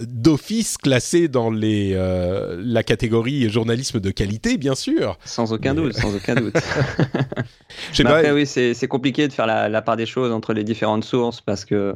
[0.00, 5.18] d'office classé dans les, la catégorie journalisme de qualité, bien sûr.
[5.24, 6.54] Sans aucun doute, sans aucun doute.
[7.92, 10.64] Je pas, après, oui, c'est compliqué de faire la la, part des choses entre les
[10.64, 11.94] différentes sources parce que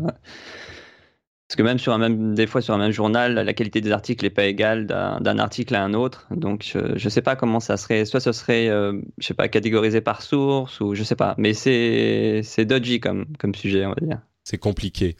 [1.48, 3.92] parce que même sur un même des fois sur un même journal, la qualité des
[3.92, 6.26] articles n'est pas égale d'un article à un autre.
[6.32, 8.04] Donc je ne sais pas comment ça serait.
[8.04, 11.34] Soit ce serait, euh, je sais pas, catégorisé par source ou je sais pas.
[11.38, 14.20] Mais c'est c'est dodgy comme comme sujet, on va dire.
[14.42, 15.16] C'est compliqué.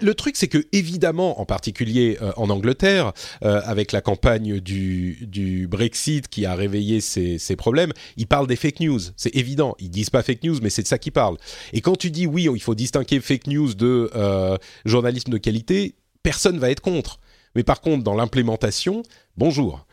[0.00, 3.12] Le truc, c'est que évidemment, en particulier euh, en Angleterre,
[3.44, 8.80] euh, avec la campagne du, Brexit qui a réveillé ces, problèmes, ils parlent des fake
[8.80, 9.00] news.
[9.16, 9.74] C'est évident.
[9.78, 11.38] Ils disent pas fake news, mais c'est de ça qu'ils parlent.
[11.72, 15.94] Et quand tu dis oui, il faut distinguer fake news de euh, journalisme de qualité,
[16.22, 17.20] personne va être contre.
[17.54, 19.02] Mais par contre, dans l'implémentation,
[19.36, 19.86] bonjour.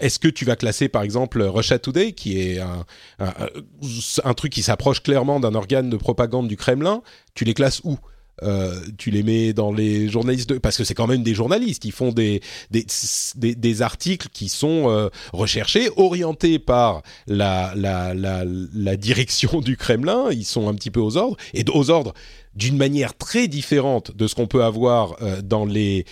[0.00, 2.86] Est-ce que tu vas classer par exemple Russia Today, qui est un,
[3.18, 7.02] un truc qui s'approche clairement d'un organe de propagande du Kremlin
[7.34, 7.98] Tu les classes où?
[8.42, 11.92] Euh, tu les mets dans les journalistes parce que c'est quand même des journalistes ils
[11.92, 19.76] font des des, articles qui sont euh, recherchés orientés par la, la, la, direction du
[19.76, 22.14] Kremlin ils sont un petit peu aux ordres et aux ordres
[22.54, 26.04] d'une manière très différente de ce qu'on peut avoir euh, dans les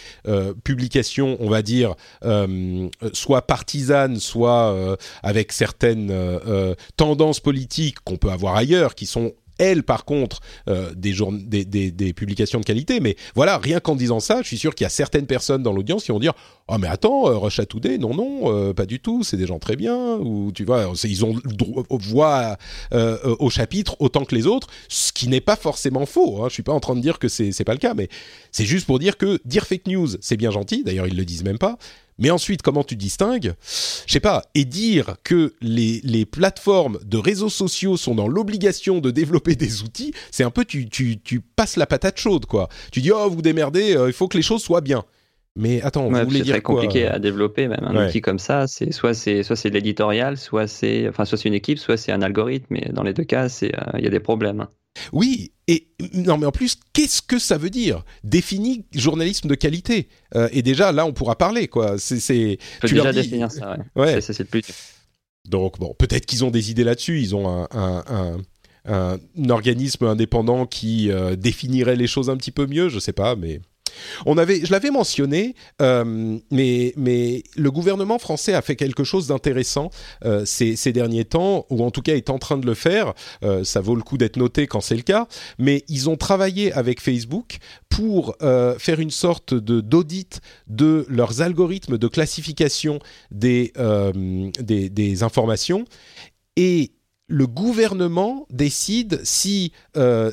[0.65, 1.95] publications, on va dire,
[3.13, 6.15] soit partisanes, soit avec certaines
[6.97, 11.91] tendances politiques qu'on peut avoir ailleurs, qui sont elles, par contre, euh, des, des, des,
[11.91, 12.99] des, publications de qualité.
[12.99, 15.73] Mais voilà, rien qu'en disant ça, je suis sûr qu'il y a certaines personnes dans
[15.73, 16.33] l'audience qui vont dire
[16.73, 19.59] Oh, mais attends, euh, Russia Today, non, non, euh, pas du tout, c'est des gens
[19.59, 20.19] très bien.
[20.19, 21.35] Ou tu vois, ils ont
[21.91, 22.57] voix
[22.95, 26.45] euh, au chapitre autant que les autres, ce qui n'est pas forcément faux.
[26.45, 26.49] Hein.
[26.49, 28.09] Je suis pas en train de dire que c'est pas le cas, mais
[28.53, 30.85] c'est juste pour dire que dire fake news, c'est bien gentil.
[30.85, 31.77] D'ailleurs, ils le disent même pas.
[32.21, 33.55] Mais ensuite, comment tu distingues?
[34.07, 34.45] Je sais pas.
[34.55, 39.83] Et dire que les, les, plateformes de réseaux sociaux sont dans l'obligation de développer des
[39.83, 42.69] outils, c'est un peu tu, tu, passes la patate chaude, quoi.
[42.93, 45.05] Tu dis, oh, vous démerdez, euh, il faut que les choses soient bien.
[45.57, 48.67] Mais attends, vous voulez dire C'est très compliqué à développer même un outil comme ça.
[48.67, 51.97] C'est soit c'est soit c'est de l'éditorial, soit c'est enfin soit c'est une équipe, soit
[51.97, 52.67] c'est un algorithme.
[52.71, 54.67] Mais dans les deux cas, c'est euh, il y a des problèmes.
[55.13, 58.05] Oui, et non, mais en plus, qu'est-ce que ça veut dire?
[58.25, 60.09] Définis journalisme de qualité.
[60.35, 61.97] Euh, et déjà, là, on pourra parler, quoi.
[61.99, 64.21] C'est, tu déjà définir ça, ouais.
[64.21, 64.65] C'est, le plus.
[65.49, 67.21] Donc, bon, peut-être qu'ils ont des idées là-dessus.
[67.21, 68.05] Ils ont un,
[68.85, 73.37] un, organisme indépendant qui euh, définirait les choses un petit peu mieux, je sais pas,
[73.37, 73.61] mais
[74.27, 79.27] on avait, je l'avais mentionné, euh, mais, mais le gouvernement français a fait quelque chose
[79.27, 79.91] d'intéressant
[80.25, 83.15] euh, ces, derniers temps, ou en tout cas est en train de le faire.
[83.45, 85.27] Euh, ça vaut le coup d'être noté quand c'est le cas.
[85.59, 88.37] Mais ils ont travaillé avec Facebook pour
[88.79, 93.73] faire une sorte d'audit de leurs algorithmes de classification des,
[94.61, 95.85] des, des informations
[96.57, 96.93] et
[97.31, 99.73] le gouvernement décide si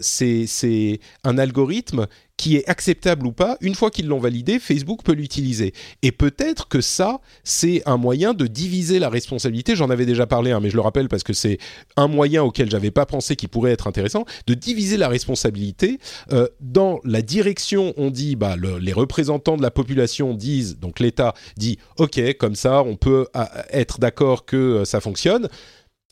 [0.02, 5.14] c'est un algorithme qui est acceptable ou pas, une fois qu'ils l'ont validé, Facebook peut
[5.14, 5.74] l'utiliser.
[6.04, 9.76] Et peut-être que ça, c'est un moyen de diviser la responsabilité.
[9.76, 11.58] J'en avais déjà parlé, hein, mais je le rappelle parce que c'est
[11.96, 16.00] un moyen auquel j'avais pas pensé qui pourrait être intéressant, de diviser la responsabilité.
[16.32, 21.34] Euh, dans la direction, on dit, bah, les représentants de la population disent, donc l'État
[21.58, 25.50] dit, ok, comme ça, on peut euh, être d'accord que euh, ça fonctionne.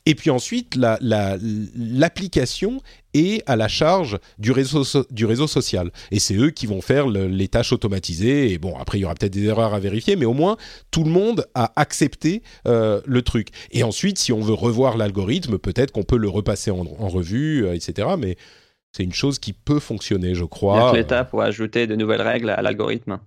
[0.06, 2.78] Et puis ensuite, l'application la,
[3.20, 4.84] est à la charge du réseau,
[5.46, 5.90] social.
[6.12, 8.52] Et c'est eux qui vont faire les tâches automatisées.
[8.52, 10.56] Et bon, après, il y aura peut-être des erreurs à vérifier, mais au moins,
[10.92, 13.48] tout le monde a accepté euh, le truc.
[13.72, 17.66] Et ensuite, si on veut revoir l'algorithme, peut-être qu'on peut le repasser en, en revue,
[17.66, 18.08] euh, etc.
[18.16, 18.36] Mais
[18.96, 20.94] c'est une chose qui peut fonctionner, je crois.
[20.94, 23.18] L'État pour ajouter de nouvelles règles à l'algorithme.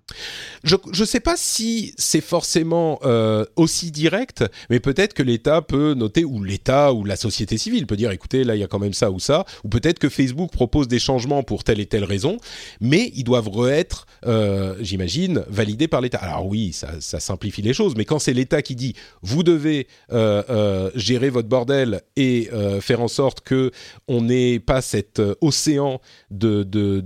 [0.63, 5.93] Je ne sais pas si c'est forcément euh, aussi direct, mais peut-être que l'État peut
[5.93, 8.79] noter, ou l'État ou la société civile peut dire, écoutez, là, il y a quand
[8.79, 12.03] même ça ou ça, ou peut-être que Facebook propose des changements pour telle et telle
[12.03, 12.37] raison,
[12.81, 16.17] mais ils doivent être, euh, j'imagine, validés par l'État.
[16.17, 19.87] Alors oui, ça, ça, simplifie les choses, mais quand c'est l'État qui dit, vous devez
[20.11, 22.49] euh, gérer votre bordel et
[22.81, 23.71] faire en sorte que
[24.07, 25.21] on n'ait pas cette
[25.59, 26.01] océan
[26.31, 27.03] de, de,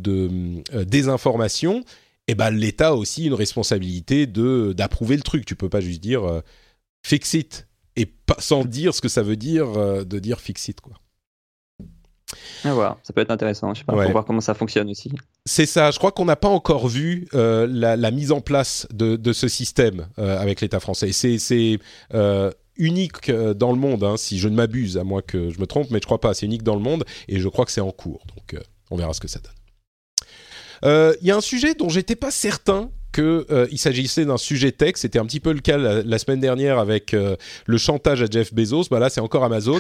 [0.74, 1.84] euh, désinformation,
[2.28, 5.46] eh ben, l'État a aussi une responsabilité de d'approuver le truc.
[5.46, 6.42] Tu peux pas juste dire euh,
[7.06, 10.68] fix it et pas, sans dire ce que ça veut dire euh, de dire fix
[10.68, 10.94] it quoi.
[12.64, 13.74] Ah, voilà, ça peut être intéressant.
[13.74, 15.12] Je sais pas, pour voir comment ça fonctionne aussi.
[15.46, 15.92] C'est ça.
[15.92, 20.08] Je crois qu'on n'a pas encore vu la, mise en place de, de ce système
[20.18, 21.12] avec l'État français.
[21.12, 21.78] C'est
[22.78, 25.66] unique euh, dans le monde, hein, si je ne m'abuse, à moins que je me
[25.66, 26.34] trompe, mais je crois pas.
[26.34, 28.24] C'est unique dans le monde et je crois que c'est en cours.
[28.36, 29.52] Donc, euh, on verra ce que ça donne.
[30.86, 34.94] Euh, il y a un sujet dont j'étais pas certain qu'il s'agissait d'un sujet tech.
[34.96, 38.86] C'était un petit peu le cas la, semaine dernière avec le chantage à Jeff Bezos.
[38.90, 39.80] Bah là, c'est encore Amazon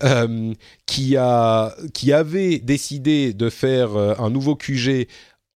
[0.86, 5.08] qui, a, qui avait décidé de faire un nouveau QG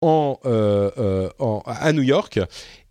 [0.01, 2.39] en, en, à New York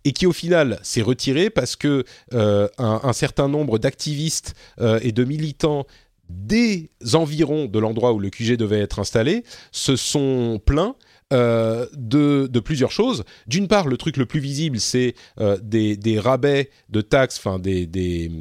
[0.05, 5.11] et qui au final s'est retiré parce que euh, un, certain nombre d'activistes euh, et
[5.11, 5.85] de militants
[6.29, 10.95] des environs de l'endroit où le QG devait être installé se sont plaints
[11.33, 13.25] euh, de, plusieurs choses.
[13.47, 15.13] D'une part, le truc le plus visible, c'est
[15.61, 18.31] des, rabais de taxes, enfin des, des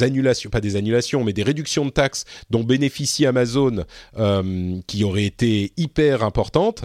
[0.00, 3.84] annulations, pas des annulations, mais des réductions de taxes dont bénéficie Amazon,
[4.86, 6.84] qui auraient été hyper importantes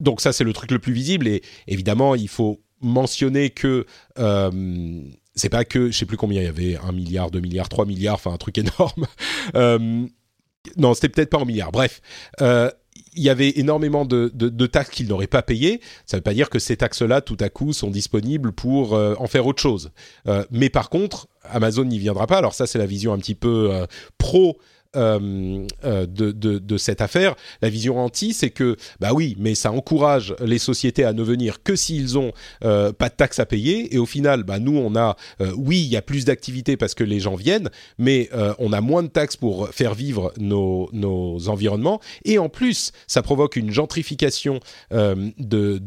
[0.00, 1.26] donc ça, c'est le truc le plus visible.
[1.26, 3.86] Et évidemment, il faut mentionner que
[4.18, 5.02] euh,
[5.38, 7.86] c'est pas que, je sais plus combien il y avait, un milliard, deux milliards, trois
[7.86, 9.06] milliards, enfin un truc énorme.
[9.54, 10.06] Euh,
[10.76, 11.72] non, c'était peut-être pas en milliards.
[11.72, 12.00] Bref.
[12.42, 12.70] Euh,
[13.14, 15.80] il y avait énormément de, de, taxes qu'ils n'auraient pas payées.
[16.04, 19.14] Ça ne veut pas dire que ces taxes-là, tout à coup, sont disponibles pour euh,
[19.18, 19.90] en faire autre chose.
[20.50, 22.38] mais par contre, Amazon n'y viendra pas.
[22.38, 23.86] Alors ça, c'est la vision un petit peu
[24.18, 24.58] pro
[24.96, 27.34] euh, euh, de, cette affaire.
[27.60, 31.62] La vision anti, c'est que, bah oui, mais ça encourage les sociétés à ne venir
[31.62, 32.32] que s'ils ont
[32.64, 33.94] euh, pas de taxes à payer.
[33.94, 35.16] Et au final, bah nous, on a,
[35.56, 37.68] oui, il y a plus d'activités parce que les gens viennent,
[37.98, 42.00] mais on a moins de taxes pour faire vivre nos, nos environnements.
[42.24, 44.60] Et en plus, ça provoque une gentrification
[44.90, 45.80] des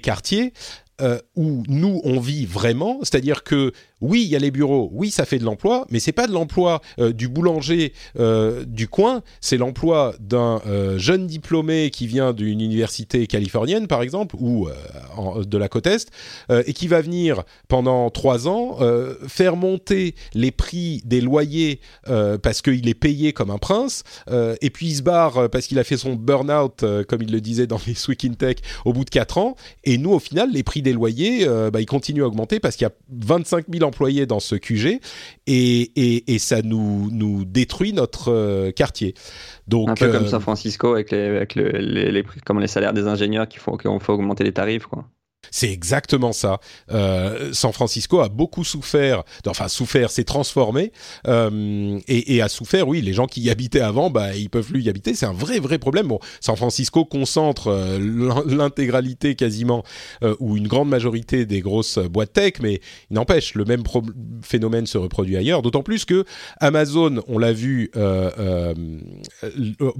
[0.00, 0.52] quartiers.
[1.00, 5.12] Euh, où nous on vit vraiment, c'est-à-dire que oui, il y a les bureaux, oui,
[5.12, 9.22] ça fait de l'emploi, mais c'est pas de l'emploi euh, du boulanger euh, du coin,
[9.40, 10.60] c'est l'emploi d'un
[10.96, 14.68] jeune diplômé qui vient d'une université californienne, par exemple, ou
[15.44, 16.10] de la côte est,
[16.50, 18.78] et qui va venir pendant trois ans
[19.26, 21.80] faire monter les prix des loyers
[22.42, 25.84] parce qu'il est payé comme un prince, et puis il se barre parce qu'il a
[25.84, 29.10] fait son burn-out, comme il le disait dans les Week in Tech, au bout de
[29.10, 32.26] quatre ans, et nous, au final, les prix des loyers, euh, bah, ils continuent à
[32.26, 35.00] augmenter parce qu'il y a 25 000 employés dans ce QG
[35.46, 39.14] et, et, ça nous, nous détruit notre euh, quartier.
[39.66, 42.68] Donc, un peu comme euh, San Francisco avec les, avec les, les, les, comme les
[42.68, 44.86] salaires des ingénieurs qui font qu'on faut augmenter les tarifs.
[44.86, 45.04] Quoi.
[45.50, 46.60] C'est exactement ça.
[46.90, 50.92] Euh, San Francisco a beaucoup souffert, enfin souffert, s'est transformé
[51.26, 52.88] euh, et, a souffert.
[52.88, 55.14] Oui, les gens qui y habitaient avant, bah ils peuvent plus y habiter.
[55.14, 56.08] C'est un vrai vrai problème.
[56.08, 57.98] Bon, San Francisco concentre euh,
[58.46, 59.82] l'intégralité quasiment
[60.40, 62.80] ou une grande majorité des grosses boîtes tech, mais
[63.10, 63.82] il n'empêche le même
[64.42, 65.62] phénomène se reproduit ailleurs.
[65.62, 66.24] D'autant plus que
[66.60, 67.90] Amazon, on l'a vu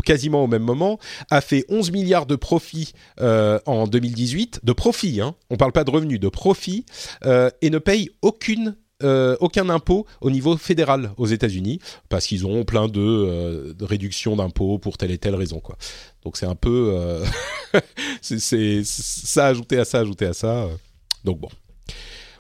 [0.05, 0.99] quasiment au même moment,
[1.31, 5.21] a fait 11 milliards de profits en 2018, de profits.
[5.21, 6.85] Hein, on parle pas de revenus, de profit,
[7.25, 12.45] euh, et ne paye aucune euh, aucun impôt au niveau fédéral aux États-Unis parce qu'ils
[12.49, 15.77] ont plein de, euh, réductions d'impôts pour telle et telle raison quoi.
[16.25, 17.23] Donc c'est un peu
[18.21, 20.67] c'est ça ajouté à ça ajouté à ça.
[21.25, 21.49] Donc bon.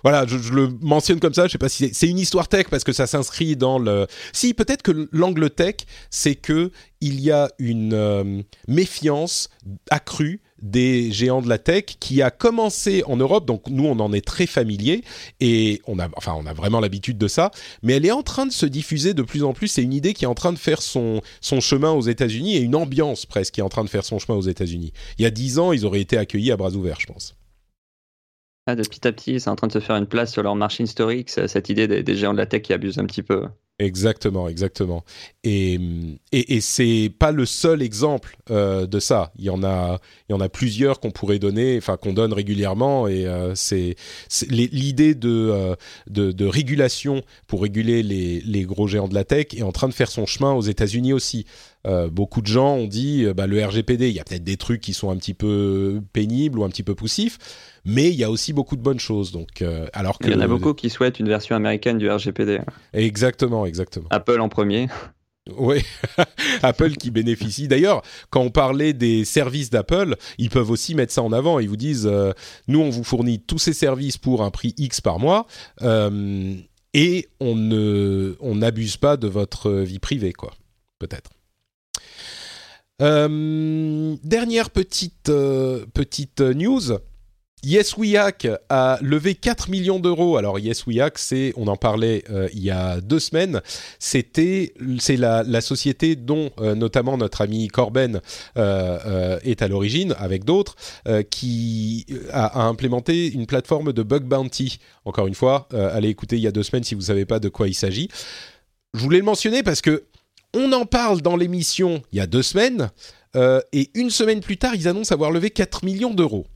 [0.03, 1.47] Voilà, je, le mentionne comme ça.
[1.47, 4.09] Je sais pas si c'est une histoire tech parce que ça s'inscrit dans le.
[4.33, 5.77] Si peut-être que l'angle tech,
[6.11, 9.49] c'est que il y a une méfiance
[9.91, 14.13] accrue des géants de la tech qui a commencé en Europe, donc nous on en
[14.13, 15.03] est très familier
[15.41, 17.51] et on a, enfin on a vraiment l'habitude de ça,
[17.83, 19.69] mais elle est en train de se diffuser de plus en plus.
[19.69, 22.77] C'est une idée qui est en train de faire son, chemin aux États-Unis et une
[22.77, 24.93] ambiance presque qui est en train de faire son chemin aux États-Unis.
[25.19, 27.37] Il y a dix ans, ils auraient été accueillis à bras ouverts, je pense.
[28.67, 30.55] Ah, de petit à petit, c'est en train de se faire une place sur leur
[30.55, 33.47] marché historique, cette idée des géants de la tech qui abusent un petit peu.
[33.81, 35.05] Exactement, exactement.
[35.45, 35.75] Et,
[36.33, 39.31] et, et c'est pas le seul exemple euh, de ça.
[39.39, 42.33] Il y en a, il y en a plusieurs qu'on pourrait donner, enfin qu'on donne
[42.33, 43.07] régulièrement.
[43.07, 43.95] Et euh, c'est
[44.51, 45.77] l'idée de, euh,
[46.11, 49.87] de, de régulation pour réguler les, les gros géants de la tech est en train
[49.89, 51.47] de faire son chemin aux États-Unis aussi.
[51.89, 54.81] Euh, beaucoup de gens ont dit, bah, le RGPD, il y a peut-être des trucs
[54.81, 57.39] qui sont un petit peu pénibles ou un petit peu poussifs,
[57.85, 59.33] mais il y a aussi beaucoup de bonnes choses.
[59.33, 62.11] Donc, euh, alors que il y en a beaucoup qui souhaitent une version américaine du
[62.11, 62.61] RGPD.
[62.93, 64.07] Exactement, exactement.
[64.11, 64.89] Apple en premier.
[65.57, 65.83] Oui,
[66.63, 67.69] Apple qui bénéficie.
[67.69, 71.59] D'ailleurs, quand on parlait des services d'Apple, ils peuvent aussi mettre ça en avant.
[71.59, 72.33] Ils vous disent, euh,
[72.67, 75.47] nous, on vous fournit tous ces services pour un prix X par mois,
[75.81, 76.55] euh,
[76.93, 80.53] et on ne, on n'abuse pas de votre vie privée, quoi.
[80.99, 81.31] Peut-être.
[83.01, 85.31] Dernière petite
[85.95, 86.99] petite news.
[87.65, 87.97] Yes
[88.69, 90.37] a levé 4 millions d'euros.
[90.37, 90.85] Alors Yes
[91.17, 93.61] c'est, on en parlait euh, il y a deux semaines,
[93.99, 98.21] c'était, c'est la, société dont euh, notamment notre ami Corben
[98.57, 100.77] euh, est à l'origine, avec d'autres,
[101.31, 104.79] qui a, a, implémenté une plateforme de bug bounty.
[105.05, 107.41] Encore une fois, allez écouter il y a deux semaines si vous ne savez pas
[107.41, 108.09] de quoi il s'agit.
[108.95, 110.05] Je voulais le mentionner parce que
[110.55, 112.91] on en parle dans l'émission il y a deux semaines,
[113.73, 116.47] et une semaine plus tard, ils annoncent avoir levé 4 millions d'euros.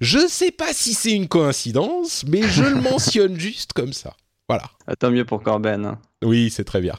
[0.00, 4.14] Je ne sais pas si c'est une coïncidence, mais je le mentionne juste comme ça.
[4.48, 4.64] Voilà.
[4.86, 5.84] Ah, tant mieux pour Corben.
[5.84, 5.98] Hein.
[6.24, 6.94] Oui, c'est très bien.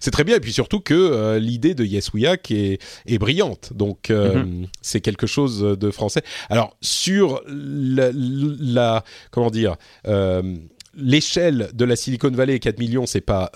[0.00, 2.78] C'est très bien, et puis surtout que euh, l'idée de Yes We Hack est,
[3.18, 3.72] brillante.
[3.74, 4.68] Donc, euh, mhm.
[4.80, 6.22] c'est quelque chose de français.
[6.48, 10.56] Alors, sur la, comment dire, euh,
[10.94, 13.52] l'échelle de la Silicon Valley, 4 millions, c'est pas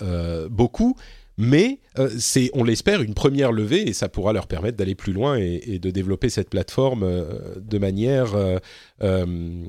[0.49, 0.95] beaucoup,
[1.41, 5.11] mais euh, c'est, on l'espère, une première levée et ça pourra leur permettre d'aller plus
[5.11, 9.65] loin et, de développer cette plateforme euh, de manière euh,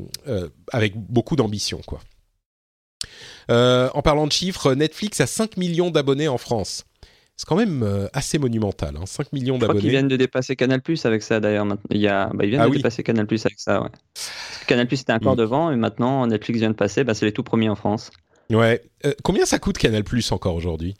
[0.71, 2.01] avec beaucoup d'ambition, quoi.
[3.49, 6.85] en parlant de chiffres, Netflix a 5 millions d'abonnés en France.
[7.39, 9.61] C'est quand même assez monumental, 5 hein, millions d'abonnés.
[9.61, 11.67] Je crois qu'ils viennent de dépasser Canal Plus avec ça d'ailleurs.
[11.91, 13.81] Il y a, bah, ils viennent ah de dépasser Canal Plus avec ça.
[13.81, 13.89] Ouais.
[14.67, 15.39] Canal Plus était encore mm.
[15.39, 17.03] devant et maintenant Netflix vient de passer.
[17.03, 18.11] Bah, c'est les tout premiers en France.
[18.51, 18.83] Ouais.
[19.23, 20.95] combien ça coûte Canal Plus encore aujourd'hui?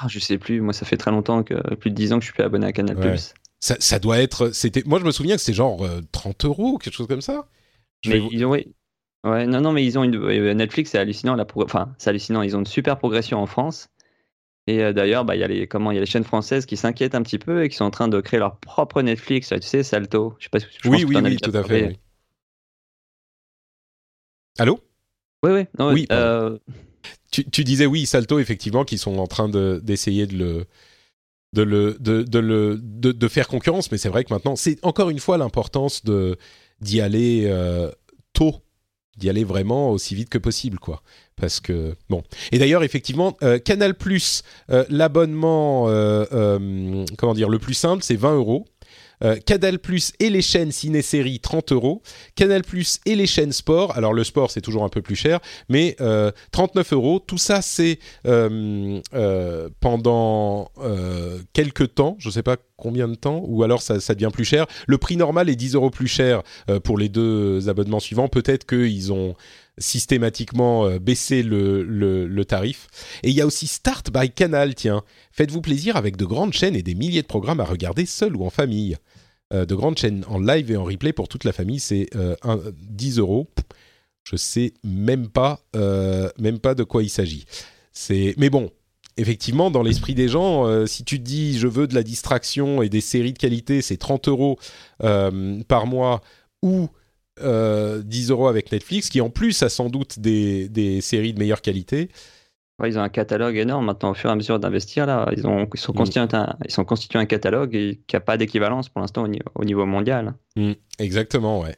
[0.00, 0.60] Ah, je sais plus.
[0.60, 2.66] Moi, ça fait très longtemps que plus de 10 ans que je suis plus abonné
[2.66, 2.96] à Canal+.
[3.60, 4.50] Ça, ça, doit être.
[4.50, 4.82] C'était.
[4.86, 7.48] Moi, je me souviens que c'était genre 30 euh, euros, quelque chose comme ça.
[8.06, 8.72] mais ils ont, oui.
[9.24, 10.14] Ouais, non, non, mais ils ont une.
[10.14, 11.34] Euh, Netflix, c'est hallucinant.
[11.34, 12.42] La Enfin, c'est hallucinant.
[12.42, 13.88] Ils ont une super progression en France.
[14.68, 16.66] Et euh, d'ailleurs, bah, il y a les comment il y a les chaînes françaises
[16.66, 19.48] qui s'inquiètent un petit peu et qui sont en train de créer leur propre Netflix.
[19.48, 20.36] tu sais, Salto.
[20.38, 21.88] Je sais pas si je oui, oui, oui, tout à fait.
[21.88, 21.98] Oui.
[24.58, 24.78] Allô?
[25.42, 25.64] Oui, oui.
[25.78, 26.06] Non, oui.
[27.30, 30.66] Tu, disais oui, Salto, effectivement, qui sont en train d'essayer de,
[33.28, 36.02] faire concurrence, mais c'est vrai que maintenant, c'est encore une fois l'importance
[36.80, 37.90] d'y aller euh,
[38.32, 38.62] tôt,
[39.18, 41.02] d'y aller vraiment aussi vite que possible, quoi.
[41.36, 42.22] Parce que bon.
[42.50, 43.94] Et d'ailleurs, effectivement, euh, Canal
[44.70, 45.84] euh, l'abonnement,
[47.18, 48.64] comment dire, le plus simple, c'est 20 euros.
[49.24, 52.02] Euh, Canal Plus et les chaînes ciné-série 30 euros.
[52.34, 53.96] Canal Plus et les chaînes sport.
[53.96, 55.96] Alors le sport c'est toujours un peu plus cher, mais
[56.52, 57.18] 39 euh, euros.
[57.18, 59.00] Tout ça c'est euh,
[59.80, 60.70] pendant
[61.52, 62.16] quelques temps.
[62.18, 64.66] Je ne sais pas combien de temps, ou alors ça, devient plus cher.
[64.86, 66.42] Le prix normal est 10 euros plus cher
[66.84, 68.28] pour les deux abonnements suivants.
[68.28, 69.34] Peut-être qu'ils ont
[69.78, 72.88] systématiquement baissé le, le, tarif.
[73.22, 75.02] Et il y a aussi Start by Canal, tiens.
[75.32, 78.44] Faites-vous plaisir avec de grandes chaînes et des milliers de programmes à regarder seul ou
[78.44, 78.96] en famille.
[79.52, 81.80] de grandes chaînes en live et en replay pour toute la famille.
[81.80, 82.10] C'est
[82.90, 83.48] 10 euros.
[84.24, 85.60] Je sais même pas,
[86.38, 87.44] même pas de quoi il s'agit.
[87.92, 88.70] C'est, mais bon,
[89.16, 92.88] effectivement, dans l'esprit des gens, si tu te dis je veux de la distraction et
[92.88, 94.58] des séries de qualité, c'est 30 euros
[94.98, 96.20] par mois
[96.62, 96.88] ou
[97.40, 101.62] 10 euros avec Netflix, qui en plus a sans doute des, des séries de meilleure
[101.62, 102.10] qualité
[102.86, 105.28] ils ont un catalogue énorme maintenant au fur et à mesure d'investir là.
[105.36, 105.96] Ils, ont, ils, sont, mm.
[105.96, 109.86] constitués un, ils sont constitués un catalogue qui n'a pas d'équivalence pour l'instant au, niveau
[109.86, 110.34] mondial.
[110.56, 110.72] Mm.
[110.98, 111.76] exactement, ouais.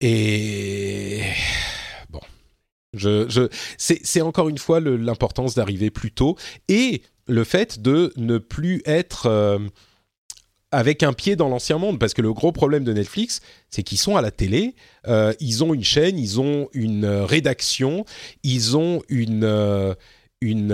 [0.00, 1.22] Et
[2.10, 2.20] bon,
[2.92, 3.48] je, je,
[3.78, 6.36] c'est encore une fois l'importance d'arriver plus tôt
[6.68, 9.58] et le fait de ne plus être euh,
[10.70, 13.40] avec un pied dans l'ancien monde, parce que le gros problème de Netflix,
[13.70, 14.74] c'est qu'ils sont à la télé,
[15.06, 18.04] euh, ils ont une chaîne, ils ont une euh, rédaction,
[18.42, 19.94] ils ont une, euh,
[20.40, 20.68] une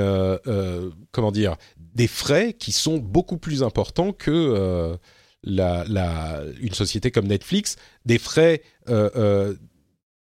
[1.12, 1.56] comment dire,
[1.94, 4.98] des frais qui sont beaucoup plus importants que
[5.44, 8.62] la, la, une société comme Netflix, des frais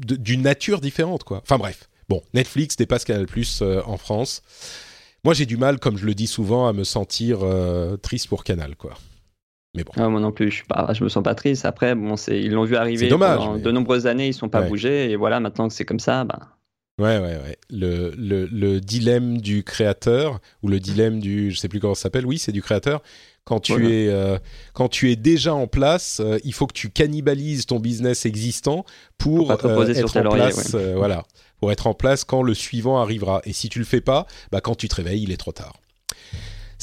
[0.02, 1.42] d'une nature différente, quoi.
[1.42, 4.42] Enfin bref, bon, Netflix dépasse Canal Plus en France.
[5.24, 7.40] Moi, j'ai du mal, comme je le dis souvent, à me sentir
[8.02, 8.98] triste pour Canal, quoi.
[9.76, 9.92] Mais bon.
[9.96, 11.66] Ah, moi non plus, je, suis pas, je me sens pas triste.
[11.66, 15.10] Après, bon, ils l'ont vu arriver dommage, pendant de nombreuses années, ils sont pas bougés.
[15.12, 16.40] Et voilà, maintenant que c'est comme ça, bah.
[17.00, 17.58] Ouais, ouais, ouais.
[17.72, 21.50] Le, le, le, dilemme du créateur, ou le dilemme du.
[21.50, 22.28] Je sais plus comment ça s'appelle.
[22.28, 23.02] Oui, c'est du créateur.
[23.46, 24.38] Quand tu, es, euh,
[24.74, 28.86] quand tu es déjà en place, euh, il faut que tu cannibalises ton business existant
[29.18, 30.76] pour, euh, être en place.
[30.96, 31.24] voilà.
[31.60, 33.42] Pour être en place quand le suivant arrivera.
[33.44, 35.74] Et si tu le fais pas, bah, quand tu te réveilles, il est trop tard.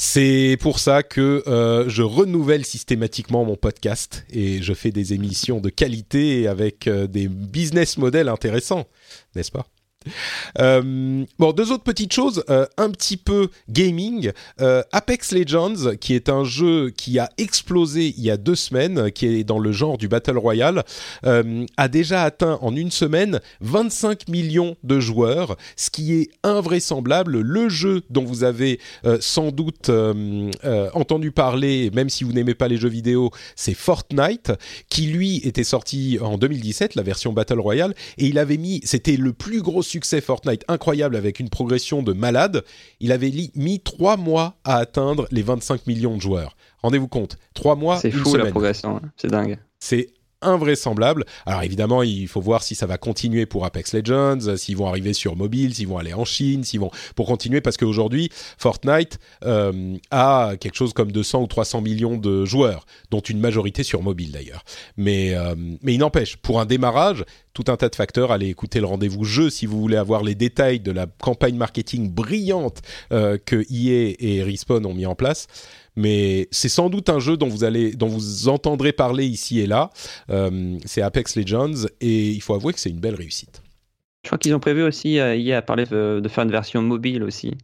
[0.03, 5.59] C'est pour ça que euh, je renouvelle systématiquement mon podcast et je fais des émissions
[5.59, 8.87] de qualité avec euh, des business models intéressants,
[9.35, 9.67] n'est-ce pas?
[10.59, 14.31] Euh, bon, deux autres petites choses, euh, un petit peu gaming.
[14.59, 19.11] Euh, Apex Legends, qui est un jeu qui a explosé il y a deux semaines,
[19.11, 20.83] qui est dans le genre du Battle Royale,
[21.23, 27.39] a déjà atteint en une semaine 25 millions de joueurs, ce qui est invraisemblable.
[27.39, 28.79] Le jeu dont vous avez
[29.19, 29.89] sans doute
[30.93, 34.51] entendu parler, même si vous n'aimez pas les jeux vidéo, c'est Fortnite,
[34.89, 39.17] qui lui était sorti en 2017, la version Battle Royale, et il avait mis, c'était
[39.17, 42.63] le plus gros succès Fortnite incroyable avec une progression de malade,
[42.99, 46.55] il avait mis trois mois à atteindre les 25 millions de joueurs.
[46.81, 49.11] Rendez-vous compte, trois mois, C'est fou la progression, hein.
[49.17, 49.59] c'est dingue.
[49.79, 50.07] C'est
[50.41, 51.25] invraisemblable.
[51.45, 55.13] Alors évidemment, il faut voir si ça va continuer pour Apex Legends, s'ils vont arriver
[55.13, 59.97] sur mobile, s'ils vont aller en Chine, s'ils vont pour continuer parce qu'aujourd'hui Fortnite euh,
[60.11, 64.31] a quelque chose comme 200 ou 300 millions de joueurs, dont une majorité sur mobile
[64.31, 64.63] d'ailleurs.
[64.97, 68.31] Mais euh, mais il n'empêche, pour un démarrage, tout un tas de facteurs.
[68.31, 72.11] Allez écouter le rendez-vous jeu si vous voulez avoir les détails de la campagne marketing
[72.11, 72.81] brillante
[73.11, 75.47] euh, que EA et Respawn ont mis en place
[75.95, 79.67] mais c'est sans doute un jeu dont vous allez, dont vous entendrez parler ici et
[79.67, 79.89] là.
[80.29, 83.61] Euh, c'est Apex Legends et il faut avouer que c'est une belle réussite.
[84.23, 87.23] Je crois qu'ils ont prévu aussi, euh, y a parlé de faire une version mobile
[87.23, 87.55] aussi.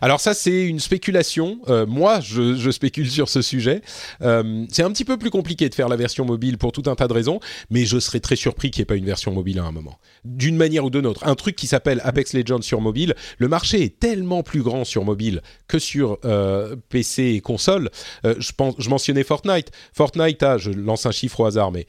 [0.00, 1.58] Alors ça, c'est une spéculation.
[1.68, 3.82] Euh, moi, je, spécule sur ce sujet.
[4.22, 6.94] Euh, c'est un petit peu plus compliqué de faire la version mobile pour tout un
[6.94, 7.40] tas de raisons,
[7.70, 9.98] mais je serais très surpris qu'il n'y ait pas une version mobile à un moment.
[10.24, 11.26] D'une manière ou d'une autre.
[11.26, 15.04] Un truc qui s'appelle Apex Legends sur mobile, le marché est tellement plus grand sur
[15.04, 17.90] mobile que sur euh, PC et console.
[18.24, 19.70] je, je mentionnais Fortnite.
[19.92, 21.86] Fortnite a, je lance un chiffre au hasard, mais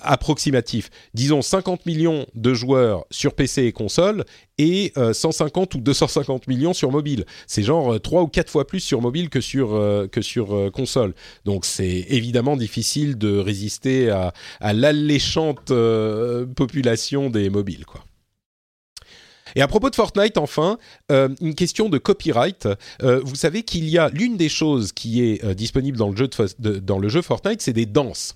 [0.00, 4.24] approximatif, disons 50 millions de joueurs sur PC et console
[4.58, 7.24] et 150 ou 250 millions sur mobile.
[7.46, 10.54] C'est genre 3 euh, ou 4 fois plus sur mobile que sur, euh, que sur
[10.54, 11.14] euh, console.
[11.44, 15.72] Donc c'est évidemment difficile de résister à, à l'alléchante
[16.54, 18.04] population des mobiles, quoi.
[19.56, 20.78] Et à propos de Fortnite, enfin,
[21.12, 22.68] euh, une question de copyright.
[23.02, 26.16] Euh, vous savez qu'il y a l'une des choses qui est euh, disponible dans le
[26.16, 26.28] jeu,
[26.58, 28.34] de, dans le jeu Fortnite, c'est des danses.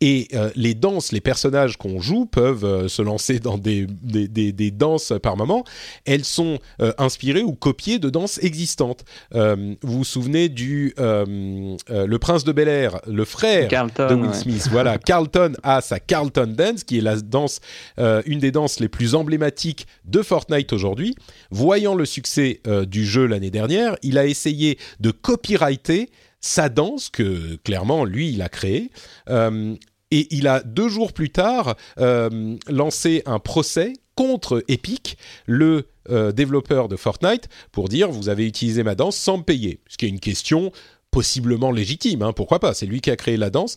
[0.00, 4.70] Et les danses, les personnages qu'on joue peuvent se lancer dans des, des, des, des,
[4.70, 5.64] danses par moment.
[6.04, 6.58] Elles sont
[6.98, 9.04] inspirées ou copiées de danses existantes.
[9.32, 14.68] vous vous souvenez du Le Prince de Bel Air, le frère de Will Smith.
[14.70, 17.60] Voilà, Carlton a sa Carlton Dance, qui est la danse,
[17.98, 21.14] une des danses les plus emblématiques de Fortnite aujourd'hui,
[21.50, 26.10] voyant le succès euh, du jeu l'année dernière, il a essayé de copyrighter
[26.40, 28.90] sa danse que clairement lui il a créée.
[29.28, 29.74] Euh,
[30.10, 35.16] et il a deux jours plus tard euh, lancé un procès contre Epic,
[35.46, 35.86] le
[36.34, 39.80] développeur de Fortnite, pour dire vous avez utilisé ma danse sans me payer.
[39.88, 40.72] Ce qui est une question
[41.12, 43.76] possiblement légitime, hein, pourquoi pas, c'est lui qui a créé la danse.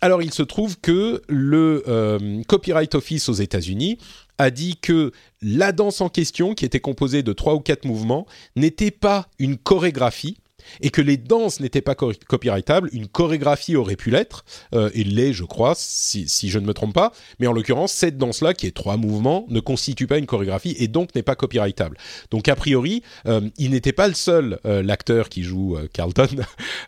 [0.00, 3.98] Alors il se trouve que le Copyright Office aux États-Unis
[4.38, 8.26] a dit que la danse en question, qui était composée de trois ou quatre mouvements,
[8.56, 10.38] n'était pas une chorégraphie,
[10.80, 14.44] et que les danses n'étaient pas copyrightables, une chorégraphie aurait pu l'être,
[14.74, 18.16] euh, et l'est, je crois, si, je ne me trompe pas, mais en l'occurrence, cette
[18.16, 21.96] danse-là, qui est trois mouvements, ne constitue pas une chorégraphie et donc n'est pas copyrightable.
[22.30, 26.28] Donc a priori, euh, il n'était pas le seul, euh, l'acteur qui joue euh, Carlton,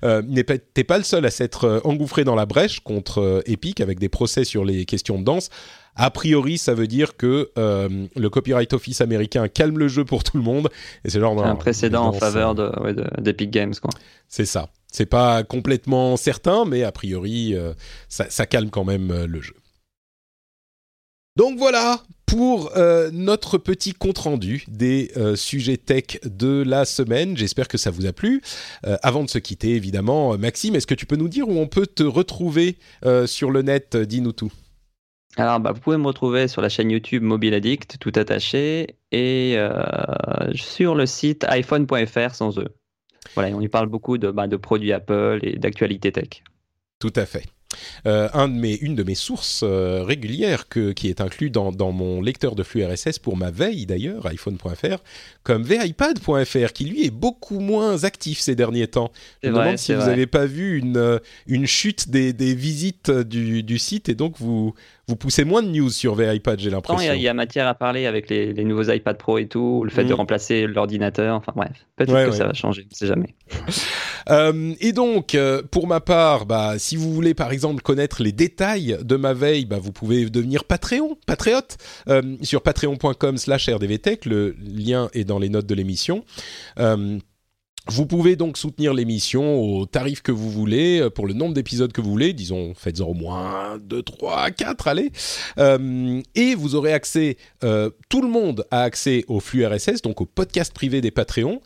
[0.26, 4.44] n'était pas le seul à s'être engouffré dans la brèche contre Epic avec des procès
[4.44, 5.50] sur les questions de danse.
[5.96, 10.24] A priori, ça veut dire que euh, le Copyright Office américain calme le jeu pour
[10.24, 10.68] tout le monde.
[11.04, 13.90] Et c'est genre un précédent en faveur d'Epic de, Games, quoi.
[14.28, 14.70] C'est ça.
[14.90, 17.74] C'est pas complètement certain, mais a priori, euh,
[18.08, 19.54] ça, calme quand même euh, le jeu.
[21.36, 22.72] Donc voilà pour
[23.12, 27.36] notre petit compte rendu des sujets tech de la semaine.
[27.36, 28.40] J'espère que ça vous a plu.
[29.02, 31.86] avant de se quitter, évidemment, Maxime, est-ce que tu peux nous dire où on peut
[31.86, 32.78] te retrouver
[33.26, 34.52] sur le net Dis-nous tout.
[35.36, 39.54] Alors, bah, vous pouvez me retrouver sur la chaîne YouTube Mobile Addict, tout attaché, et
[39.56, 39.72] euh,
[40.54, 42.68] sur le site iPhone.fr sans eux.
[43.34, 46.42] Voilà, on y parle beaucoup de, bah, de produits Apple et d'actualité tech.
[47.00, 47.44] Tout à fait.
[48.06, 51.72] Euh, un de mes, une de mes sources euh, régulières que, qui est inclus dans,
[51.72, 55.02] dans, mon lecteur de flux RSS pour ma veille d'ailleurs, iPhone.fr,
[55.42, 59.10] comme ViPad.fr, qui lui est beaucoup moins actif ces derniers temps.
[59.42, 63.62] Je me demande si vous n'avez pas vu une, une chute des, des visites du,
[63.62, 64.74] du, site et donc vous,
[65.08, 67.12] vous poussez moins de news sur ViPad, j'ai l'impression.
[67.12, 69.90] Il y, a matière à parler avec les, les, nouveaux iPad Pro et tout, le
[69.90, 70.16] fait de mm.
[70.16, 73.34] remplacer l'ordinateur, enfin bref, peut-être que ça va changer, on ne sait jamais.
[74.30, 75.36] euh, et donc,
[75.70, 79.64] pour ma part, bah, si vous voulez par exemple connaître les détails de ma veille,
[79.64, 81.76] bah, vous pouvez devenir Patreon, patriote,
[82.08, 84.24] euh, sur patreon.com slash rdvtech.
[84.24, 86.24] Le lien est dans les notes de l'émission.
[87.86, 91.92] Vous pouvez donc soutenir l'émission au tarif que vous voulez, euh, pour le nombre d'épisodes
[91.92, 95.12] que vous voulez, disons faites-en au moins 2, 3, 4, allez.
[95.58, 100.22] Euh, et vous aurez accès, euh, tout le monde a accès au flux RSS, donc
[100.22, 101.60] au podcast privé des Patreons.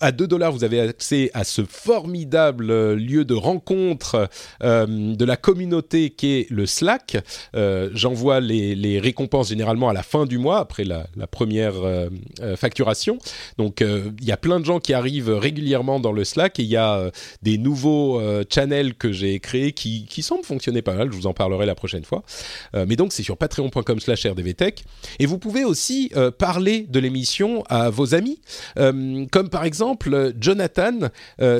[0.00, 4.28] À 2 dollars, vous avez accès à ce formidable lieu de rencontre
[4.62, 7.18] de la communauté qu'est le Slack.
[7.54, 11.74] J'envoie les, les, récompenses généralement à la fin du mois, après la, la première
[12.56, 13.18] facturation.
[13.58, 16.62] Donc il y a plein de gens qui arrivent arrive régulièrement dans le Slack et
[16.62, 17.10] il y a euh,
[17.42, 21.10] des nouveaux euh, channels que j'ai créés qui, qui, semblent fonctionner pas mal.
[21.10, 22.22] Je vous en parlerai la prochaine fois.
[22.76, 24.84] Euh, mais donc c'est sur patreon.com slash rdvtech.
[25.18, 28.40] Et vous pouvez aussi parler de l'émission à vos amis,
[28.76, 31.10] comme par exemple Jonathan,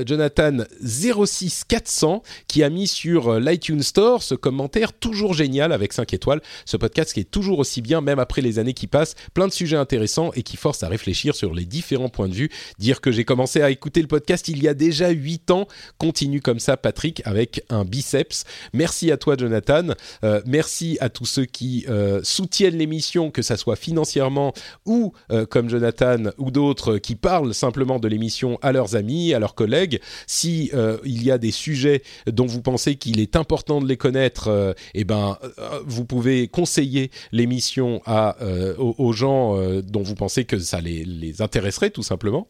[0.06, 6.40] Jonathan 06400 qui a mis sur l'iTunes Store ce commentaire toujours génial avec 5 étoiles.
[6.64, 9.52] Ce podcast qui est toujours aussi bien, même après les années qui passent, plein de
[9.52, 12.50] sujets intéressants et qui force à réfléchir sur les différents points de vue.
[12.78, 15.66] Dire que j'ai commencé à écouter le podcast il y a déjà 8 ans.
[15.96, 18.44] Continue comme ça, Patrick, avec un biceps.
[18.74, 19.94] Merci à toi, Jonathan.
[20.22, 24.52] Euh, merci à tous ceux qui euh, soutiennent l'émission, que ça soit financièrement
[24.84, 29.38] ou euh, comme Jonathan ou d'autres qui parlent simplement de l'émission à leurs amis, à
[29.38, 29.98] leurs collègues.
[30.26, 30.70] Si
[31.04, 35.04] il y a des sujets dont vous pensez qu'il est important de les connaître, eh
[35.04, 35.38] ben,
[35.86, 38.36] vous pouvez conseiller l'émission à
[38.78, 42.46] aux, gens dont vous pensez que ça les, les intéresserait tout simplement.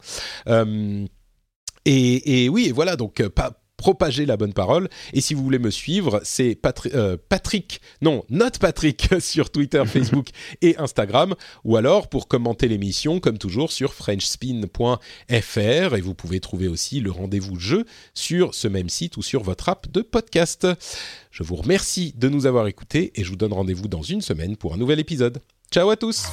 [1.85, 4.89] Et, oui, et voilà, donc euh, pas propager la bonne parole.
[5.13, 6.57] Et si vous voulez me suivre, c'est
[6.95, 10.29] euh, Patrick, non, Note Patrick sur Twitter, Facebook
[10.63, 11.35] et Instagram,
[11.65, 15.01] ou alors pour commenter l'émission, comme toujours, sur frenchspin.fr.
[15.97, 17.85] Et vous pouvez trouver aussi le rendez-vous jeu
[18.15, 20.69] sur ce même site ou sur votre app de podcast.
[21.33, 24.57] Je vous remercie de nous avoir écoutés et je vous donne rendez-vous dans une semaine
[24.57, 25.41] pour un nouvel épisode.
[25.73, 26.27] Ciao à tous